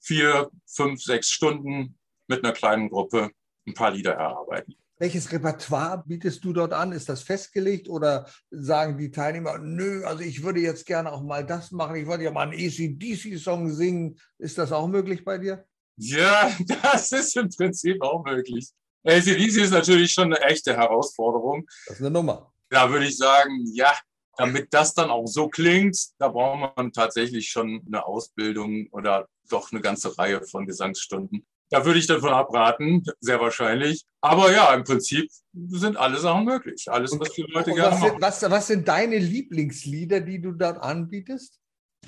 Vier, 0.00 0.50
fünf, 0.66 1.02
sechs 1.02 1.28
Stunden 1.28 1.98
mit 2.26 2.44
einer 2.44 2.52
kleinen 2.52 2.88
Gruppe 2.88 3.30
ein 3.66 3.74
paar 3.74 3.90
Lieder 3.90 4.12
erarbeiten. 4.12 4.76
Welches 4.98 5.30
Repertoire 5.30 6.02
bietest 6.06 6.44
du 6.44 6.52
dort 6.52 6.72
an? 6.72 6.90
Ist 6.90 7.08
das 7.08 7.22
festgelegt 7.22 7.88
oder 7.88 8.28
sagen 8.50 8.98
die 8.98 9.12
Teilnehmer, 9.12 9.58
nö, 9.58 10.04
also 10.04 10.22
ich 10.22 10.42
würde 10.42 10.60
jetzt 10.60 10.86
gerne 10.86 11.12
auch 11.12 11.22
mal 11.22 11.46
das 11.46 11.70
machen, 11.70 11.96
ich 11.96 12.06
wollte 12.06 12.24
ja 12.24 12.32
mal 12.32 12.48
einen 12.48 12.54
ACDC-Song 12.54 13.70
singen. 13.70 14.18
Ist 14.38 14.58
das 14.58 14.72
auch 14.72 14.88
möglich 14.88 15.24
bei 15.24 15.38
dir? 15.38 15.64
Ja, 15.96 16.50
das 16.82 17.12
ist 17.12 17.36
im 17.36 17.48
Prinzip 17.48 18.02
auch 18.02 18.24
möglich. 18.24 18.70
ACDC 19.04 19.58
ist 19.58 19.70
natürlich 19.70 20.12
schon 20.12 20.34
eine 20.34 20.40
echte 20.40 20.76
Herausforderung. 20.76 21.64
Das 21.86 21.96
ist 21.96 22.02
eine 22.02 22.10
Nummer. 22.10 22.52
Da 22.68 22.90
würde 22.90 23.06
ich 23.06 23.16
sagen, 23.16 23.64
ja, 23.72 23.92
damit 24.36 24.74
das 24.74 24.94
dann 24.94 25.10
auch 25.10 25.26
so 25.26 25.48
klingt, 25.48 25.96
da 26.18 26.28
braucht 26.28 26.76
man 26.76 26.92
tatsächlich 26.92 27.48
schon 27.48 27.82
eine 27.86 28.04
Ausbildung 28.04 28.88
oder 28.90 29.28
doch 29.48 29.72
eine 29.72 29.80
ganze 29.80 30.16
Reihe 30.18 30.42
von 30.42 30.66
Gesangsstunden. 30.66 31.46
Da 31.70 31.84
würde 31.84 31.98
ich 31.98 32.06
davon 32.06 32.30
abraten, 32.30 33.04
sehr 33.20 33.40
wahrscheinlich. 33.40 34.04
Aber 34.20 34.50
ja, 34.52 34.72
im 34.74 34.84
Prinzip 34.84 35.30
sind 35.52 35.96
alle 35.96 36.18
Sachen 36.18 36.44
möglich. 36.44 36.86
Alles, 36.88 37.18
was 37.18 37.30
die 37.32 37.42
Leute 37.42 37.72
gerne 37.72 37.92
was, 37.92 38.00
machen. 38.00 38.16
Was, 38.20 38.50
was 38.50 38.66
sind 38.68 38.88
deine 38.88 39.18
Lieblingslieder, 39.18 40.20
die 40.20 40.40
du 40.40 40.52
dort 40.52 40.78
anbietest? 40.78 41.58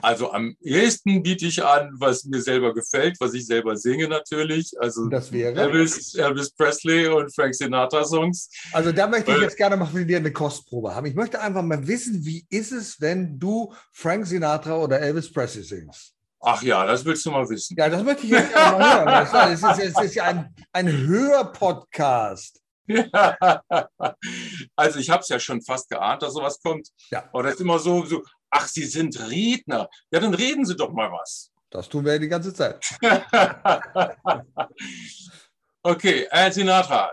Also 0.03 0.33
am 0.33 0.57
ehesten 0.63 1.23
biete 1.23 1.47
ich 1.47 1.63
an, 1.63 1.91
was 1.99 2.25
mir 2.25 2.41
selber 2.41 2.73
gefällt, 2.73 3.17
was 3.21 3.35
ich 3.35 3.45
selber 3.45 3.77
singe 3.77 4.09
natürlich. 4.09 4.73
Also 4.79 5.09
das 5.09 5.31
wäre 5.31 5.61
Elvis, 5.61 6.15
Elvis 6.15 6.53
Presley 6.53 7.09
und 7.09 7.35
Frank 7.35 7.55
Sinatra 7.55 8.05
Songs. 8.05 8.49
Also 8.73 8.93
da 8.93 9.07
möchte 9.09 9.33
ich 9.33 9.41
jetzt 9.41 9.57
gerne 9.57 9.77
mal 9.77 9.87
von 9.87 10.07
dir 10.07 10.19
eine 10.19 10.33
Kostprobe 10.33 10.95
haben. 10.95 11.07
Ich 11.07 11.15
möchte 11.15 11.41
einfach 11.41 11.63
mal 11.63 11.87
wissen, 11.87 12.25
wie 12.25 12.47
ist 12.49 12.73
es, 12.73 13.01
wenn 13.01 13.39
du 13.39 13.75
Frank 13.93 14.27
Sinatra 14.27 14.79
oder 14.79 15.01
Elvis 15.01 15.31
Presley 15.31 15.65
singst? 15.65 16.15
Ach 16.43 16.63
ja, 16.63 16.87
das 16.87 17.05
willst 17.05 17.27
du 17.27 17.31
mal 17.31 17.49
wissen. 17.49 17.77
Ja, 17.79 17.89
das 17.89 18.03
möchte 18.03 18.25
ich 18.25 18.31
jetzt 18.31 18.53
gerne 18.53 18.79
mal 18.79 19.05
hören. 19.05 19.31
Das 19.33 19.51
ist, 19.51 19.63
das 19.63 20.05
ist 20.05 20.15
ja 20.15 20.25
ein, 20.25 20.55
ein 20.73 21.07
Hörpodcast. 21.07 22.61
Ja. 22.87 23.63
Also 24.75 24.99
ich 24.99 25.11
habe 25.11 25.21
es 25.21 25.29
ja 25.29 25.39
schon 25.39 25.63
fast 25.63 25.89
geahnt, 25.89 26.23
dass 26.23 26.33
sowas 26.33 26.61
kommt. 26.63 26.89
Ja. 27.11 27.29
Aber 27.33 27.43
das 27.45 27.55
ist 27.55 27.61
immer 27.61 27.79
so, 27.79 28.05
so, 28.05 28.23
ach, 28.51 28.67
Sie 28.67 28.85
sind 28.85 29.21
Redner. 29.31 29.89
Ja, 30.11 30.21
dann 30.21 30.35
reden 30.35 30.65
Sie 30.65 30.75
doch 30.75 30.93
mal 30.93 31.11
was. 31.13 31.51
Das 31.71 31.89
tun 31.89 32.05
wir 32.05 32.19
die 32.19 32.29
ganze 32.29 32.53
Zeit. 32.53 32.85
okay, 35.83 36.27
Al 36.31 36.53
Sinatra. 36.53 37.13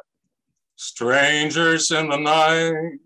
Strangers 0.75 1.91
in 1.91 2.11
the 2.11 2.17
night, 2.17 2.99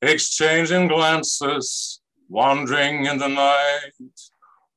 exchanging 0.00 0.88
glances, 0.88 2.00
wandering 2.28 3.04
in 3.06 3.18
the 3.18 3.28
night. 3.28 3.94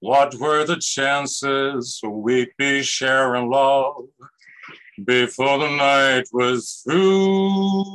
What 0.01 0.33
were 0.33 0.65
the 0.65 0.77
chances 0.77 2.01
we'd 2.03 2.49
be 2.57 2.81
sharing 2.81 3.51
love 3.51 4.07
before 5.05 5.59
the 5.59 5.69
night 5.69 6.25
was 6.33 6.81
through? 6.83 7.85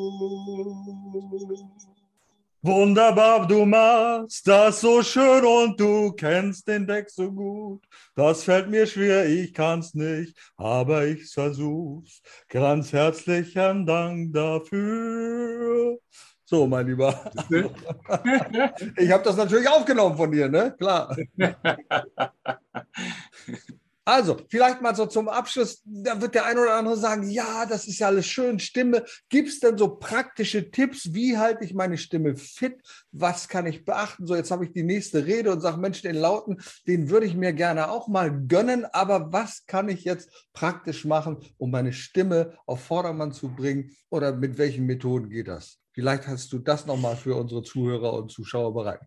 Wunderbar, 2.62 3.48
du 3.48 3.66
machst 3.66 4.46
das 4.46 4.80
so 4.80 5.02
schön 5.02 5.44
und 5.44 5.80
du 5.80 6.12
kennst 6.12 6.68
den 6.68 6.86
Deck 6.86 7.10
so 7.10 7.30
gut. 7.32 7.84
Das 8.14 8.44
fällt 8.44 8.68
mir 8.70 8.86
schwer, 8.86 9.26
ich 9.26 9.52
kann's 9.52 9.92
nicht, 9.94 10.36
aber 10.56 11.06
ich 11.06 11.32
versuch's. 11.32 12.22
Ganz 12.48 12.92
herzlichen 12.92 13.84
Dank 13.84 14.32
dafür. 14.32 15.98
So, 16.48 16.64
mein 16.66 16.86
Lieber. 16.86 17.30
ich 18.96 19.10
habe 19.10 19.24
das 19.24 19.36
natürlich 19.36 19.68
aufgenommen 19.68 20.16
von 20.16 20.30
dir, 20.30 20.48
ne? 20.48 20.74
Klar. 20.78 21.16
Also, 24.08 24.36
vielleicht 24.48 24.80
mal 24.80 24.94
so 24.94 25.06
zum 25.06 25.28
Abschluss, 25.28 25.82
da 25.84 26.20
wird 26.20 26.36
der 26.36 26.46
eine 26.46 26.60
oder 26.60 26.76
andere 26.76 26.96
sagen, 26.96 27.28
ja, 27.28 27.66
das 27.66 27.88
ist 27.88 27.98
ja 27.98 28.06
alles 28.06 28.24
schön, 28.24 28.60
Stimme. 28.60 29.04
Gibt 29.28 29.48
es 29.48 29.58
denn 29.58 29.76
so 29.76 29.96
praktische 29.96 30.70
Tipps, 30.70 31.12
wie 31.12 31.36
halte 31.36 31.64
ich 31.64 31.74
meine 31.74 31.98
Stimme 31.98 32.36
fit? 32.36 32.76
Was 33.10 33.48
kann 33.48 33.66
ich 33.66 33.84
beachten? 33.84 34.24
So, 34.24 34.36
jetzt 34.36 34.52
habe 34.52 34.64
ich 34.64 34.72
die 34.72 34.84
nächste 34.84 35.26
Rede 35.26 35.50
und 35.50 35.60
sage, 35.60 35.78
Mensch, 35.78 36.02
den 36.02 36.14
Lauten, 36.14 36.62
den 36.86 37.10
würde 37.10 37.26
ich 37.26 37.34
mir 37.34 37.52
gerne 37.52 37.90
auch 37.90 38.06
mal 38.06 38.30
gönnen, 38.46 38.84
aber 38.84 39.32
was 39.32 39.66
kann 39.66 39.88
ich 39.88 40.04
jetzt 40.04 40.30
praktisch 40.52 41.04
machen, 41.04 41.38
um 41.58 41.72
meine 41.72 41.92
Stimme 41.92 42.56
auf 42.64 42.84
Vordermann 42.84 43.32
zu 43.32 43.52
bringen? 43.56 43.90
Oder 44.08 44.36
mit 44.36 44.56
welchen 44.56 44.86
Methoden 44.86 45.30
geht 45.30 45.48
das? 45.48 45.80
Vielleicht 45.96 46.26
hast 46.26 46.52
du 46.52 46.58
das 46.58 46.84
nochmal 46.84 47.16
für 47.16 47.34
unsere 47.36 47.62
Zuhörer 47.62 48.12
und 48.12 48.30
Zuschauer 48.30 48.74
bereit. 48.74 49.00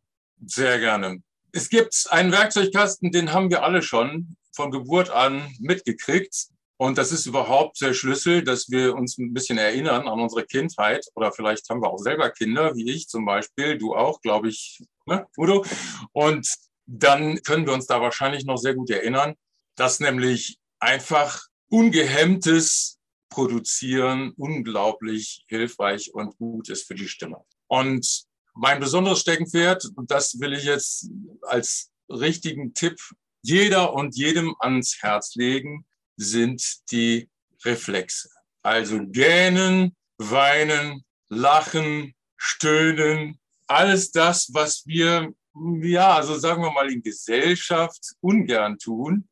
Sehr 0.43 0.79
gerne. 0.79 1.21
Es 1.51 1.69
gibt 1.69 2.07
einen 2.09 2.31
Werkzeugkasten, 2.31 3.11
den 3.11 3.31
haben 3.31 3.51
wir 3.51 3.61
alle 3.61 3.83
schon 3.83 4.35
von 4.53 4.71
Geburt 4.71 5.11
an 5.11 5.53
mitgekriegt. 5.59 6.47
Und 6.77 6.97
das 6.97 7.11
ist 7.11 7.27
überhaupt 7.27 7.79
der 7.81 7.93
Schlüssel, 7.93 8.43
dass 8.43 8.71
wir 8.71 8.95
uns 8.95 9.19
ein 9.19 9.33
bisschen 9.33 9.59
erinnern 9.59 10.07
an 10.07 10.19
unsere 10.19 10.45
Kindheit. 10.45 11.05
Oder 11.13 11.31
vielleicht 11.31 11.69
haben 11.69 11.83
wir 11.83 11.91
auch 11.91 11.99
selber 11.99 12.31
Kinder, 12.31 12.75
wie 12.75 12.89
ich 12.89 13.07
zum 13.07 13.23
Beispiel, 13.23 13.77
du 13.77 13.93
auch, 13.93 14.19
glaube 14.21 14.49
ich, 14.49 14.81
ne, 15.05 15.27
Udo. 15.37 15.63
Und 16.11 16.51
dann 16.87 17.39
können 17.43 17.67
wir 17.67 17.73
uns 17.73 17.85
da 17.85 18.01
wahrscheinlich 18.01 18.45
noch 18.45 18.57
sehr 18.57 18.73
gut 18.73 18.89
erinnern, 18.89 19.35
dass 19.75 19.99
nämlich 19.99 20.57
einfach 20.79 21.43
ungehemmtes 21.69 22.98
produzieren 23.29 24.33
unglaublich 24.37 25.45
hilfreich 25.47 26.13
und 26.13 26.37
gut 26.37 26.69
ist 26.69 26.87
für 26.87 26.95
die 26.95 27.07
Stimme. 27.07 27.43
Und 27.67 28.23
mein 28.53 28.79
besonderes 28.79 29.21
Steckenpferd, 29.21 29.85
und 29.95 30.11
das 30.11 30.39
will 30.39 30.53
ich 30.53 30.63
jetzt 30.63 31.09
als 31.43 31.91
richtigen 32.09 32.73
Tipp 32.73 32.99
jeder 33.41 33.93
und 33.93 34.15
jedem 34.15 34.55
ans 34.59 34.97
Herz 35.01 35.35
legen, 35.35 35.85
sind 36.17 36.61
die 36.91 37.29
Reflexe. 37.63 38.29
Also 38.61 38.99
gähnen, 39.05 39.95
weinen, 40.17 41.05
lachen, 41.29 42.13
stöhnen, 42.35 43.39
alles 43.67 44.11
das, 44.11 44.49
was 44.53 44.85
wir, 44.85 45.33
ja, 45.81 46.15
also 46.15 46.37
sagen 46.37 46.63
wir 46.63 46.71
mal 46.71 46.91
in 46.91 47.01
Gesellschaft 47.01 48.15
ungern 48.19 48.77
tun, 48.77 49.29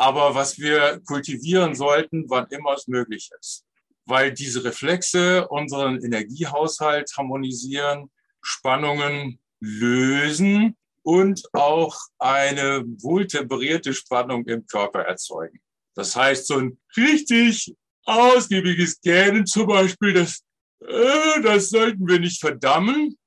aber 0.00 0.34
was 0.34 0.58
wir 0.58 1.02
kultivieren 1.04 1.74
sollten, 1.74 2.24
wann 2.30 2.46
immer 2.48 2.72
es 2.72 2.88
möglich 2.88 3.30
ist. 3.38 3.66
Weil 4.06 4.32
diese 4.32 4.64
Reflexe 4.64 5.46
unseren 5.48 6.02
Energiehaushalt 6.02 7.12
harmonisieren, 7.18 8.10
Spannungen 8.40 9.38
lösen 9.60 10.74
und 11.02 11.42
auch 11.52 11.98
eine 12.18 12.82
wohltemperierte 13.02 13.92
Spannung 13.92 14.46
im 14.46 14.66
Körper 14.66 15.00
erzeugen. 15.00 15.60
Das 15.94 16.16
heißt, 16.16 16.46
so 16.46 16.56
ein 16.56 16.78
richtig 16.96 17.74
ausgiebiges 18.06 19.02
Gähnen 19.02 19.44
zum 19.44 19.66
Beispiel, 19.66 20.14
das, 20.14 20.40
äh, 20.80 21.42
das 21.42 21.68
sollten 21.68 22.08
wir 22.08 22.20
nicht 22.20 22.40
verdammen, 22.40 23.18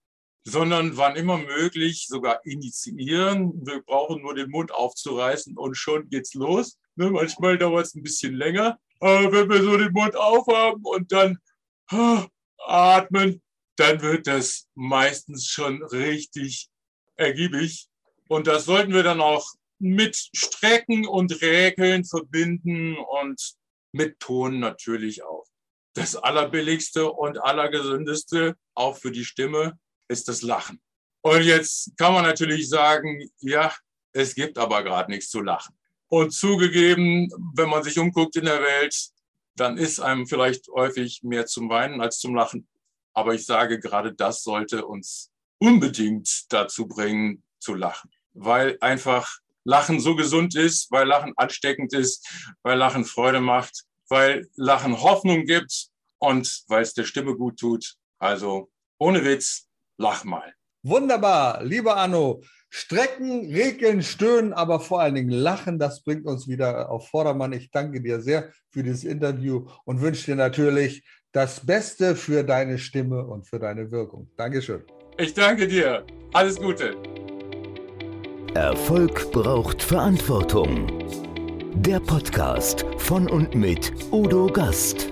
sondern 0.46 0.98
wann 0.98 1.16
immer 1.16 1.38
möglich 1.38 2.08
sogar 2.08 2.46
initiieren. 2.46 3.66
Wir 3.66 3.82
brauchen 3.82 4.22
nur 4.22 4.36
den 4.36 4.50
Mund 4.50 4.72
aufzureißen 4.72 5.58
und 5.58 5.76
schon 5.76 6.10
geht's 6.10 6.34
los. 6.34 6.78
Ne, 6.96 7.10
manchmal 7.10 7.58
dauert 7.58 7.88
es 7.88 7.96
ein 7.96 8.04
bisschen 8.04 8.36
länger, 8.36 8.78
aber 9.00 9.32
wenn 9.32 9.50
wir 9.50 9.64
so 9.64 9.78
den 9.78 9.92
Mund 9.94 10.16
aufhaben 10.16 10.84
und 10.84 11.12
dann 11.12 11.40
ah, 11.90 12.28
atmen, 12.58 13.42
dann 13.78 14.02
wird 14.02 14.28
das 14.28 14.68
meistens 14.76 15.48
schon 15.48 15.84
richtig 15.84 16.70
ergiebig. 17.16 17.88
Und 18.28 18.48
das 18.48 18.66
sollten 18.66 18.94
wir 18.94 19.04
dann 19.04 19.22
auch 19.22 19.48
mit 19.80 20.16
Strecken 20.36 21.08
und 21.08 21.42
Räkeln 21.42 22.06
verbinden 22.06 22.98
und 22.98 23.56
mit 23.92 24.20
Ton 24.20 24.60
natürlich 24.60 25.24
auch. 25.24 25.46
Das 25.94 26.16
allerbilligste 26.16 27.12
und 27.12 27.44
allergesündeste, 27.44 28.56
auch 28.74 28.98
für 28.98 29.12
die 29.12 29.26
Stimme, 29.26 29.78
ist 30.14 30.30
das 30.30 30.42
Lachen. 30.42 30.80
Und 31.22 31.44
jetzt 31.44 31.98
kann 31.98 32.14
man 32.14 32.24
natürlich 32.24 32.70
sagen, 32.70 33.30
ja, 33.40 33.74
es 34.14 34.36
gibt 34.36 34.58
aber 34.58 34.84
gerade 34.84 35.12
nichts 35.12 35.30
zu 35.30 35.42
lachen. 35.42 35.76
Und 36.08 36.32
zugegeben, 36.32 37.30
wenn 37.56 37.70
man 37.70 37.84
sich 37.84 37.98
umguckt 38.00 38.36
in 38.36 38.46
der 38.46 38.62
Welt, 38.62 38.96
dann 39.56 39.78
ist 39.78 40.00
einem 40.00 40.28
vielleicht 40.28 40.68
häufig 40.70 41.24
mehr 41.24 41.46
zum 41.46 41.70
Weinen 41.70 42.02
als 42.02 42.20
zum 42.20 42.36
Lachen. 42.36 42.68
Aber 43.14 43.34
ich 43.34 43.46
sage, 43.46 43.80
gerade 43.80 44.14
das 44.14 44.44
sollte 44.44 44.86
uns 44.86 45.32
unbedingt 45.60 46.46
dazu 46.50 46.88
bringen, 46.88 47.44
zu 47.60 47.74
lachen, 47.74 48.12
weil 48.34 48.78
einfach 48.82 49.40
Lachen 49.64 50.00
so 50.00 50.16
gesund 50.16 50.56
ist, 50.56 50.92
weil 50.92 51.08
Lachen 51.08 51.34
ansteckend 51.38 51.94
ist, 51.94 52.28
weil 52.64 52.78
Lachen 52.78 53.06
Freude 53.06 53.40
macht, 53.40 53.86
weil 54.10 54.50
Lachen 54.56 55.02
Hoffnung 55.02 55.46
gibt 55.46 55.88
und 56.18 56.64
weil 56.68 56.84
es 56.84 56.94
der 56.94 57.06
Stimme 57.06 57.36
gut 57.36 57.58
tut. 57.58 57.96
Also 58.20 58.70
ohne 58.98 59.24
Witz, 59.24 59.68
lach 59.98 60.24
mal. 60.24 60.54
Wunderbar, 60.84 61.64
lieber 61.64 61.98
Anno. 61.98 62.42
Strecken, 62.70 63.54
regeln, 63.54 64.02
stöhnen, 64.02 64.52
aber 64.52 64.80
vor 64.80 65.00
allen 65.00 65.16
Dingen 65.16 65.30
lachen, 65.30 65.78
das 65.78 66.04
bringt 66.04 66.26
uns 66.26 66.48
wieder 66.48 66.90
auf 66.90 67.08
Vordermann. 67.08 67.54
Ich 67.54 67.70
danke 67.70 68.02
dir 68.02 68.20
sehr 68.20 68.52
für 68.72 68.82
dieses 68.82 69.04
Interview 69.04 69.68
und 69.86 70.02
wünsche 70.02 70.26
dir 70.26 70.36
natürlich 70.36 71.04
das 71.32 71.66
Beste 71.66 72.16
für 72.16 72.44
deine 72.44 72.78
Stimme 72.80 73.26
und 73.26 73.48
für 73.48 73.60
deine 73.60 73.92
Wirkung. 73.92 74.30
Dankeschön. 74.38 74.84
Ich 75.18 75.34
danke 75.34 75.68
dir. 75.68 76.06
Alles 76.34 76.58
Gute. 76.58 76.96
Erfolg 78.56 79.32
braucht 79.32 79.82
Verantwortung. 79.82 80.88
Der 81.76 82.00
Podcast 82.00 82.86
von 82.98 83.30
und 83.30 83.56
mit 83.56 83.92
Udo 84.12 84.48
Gast. 84.48 85.12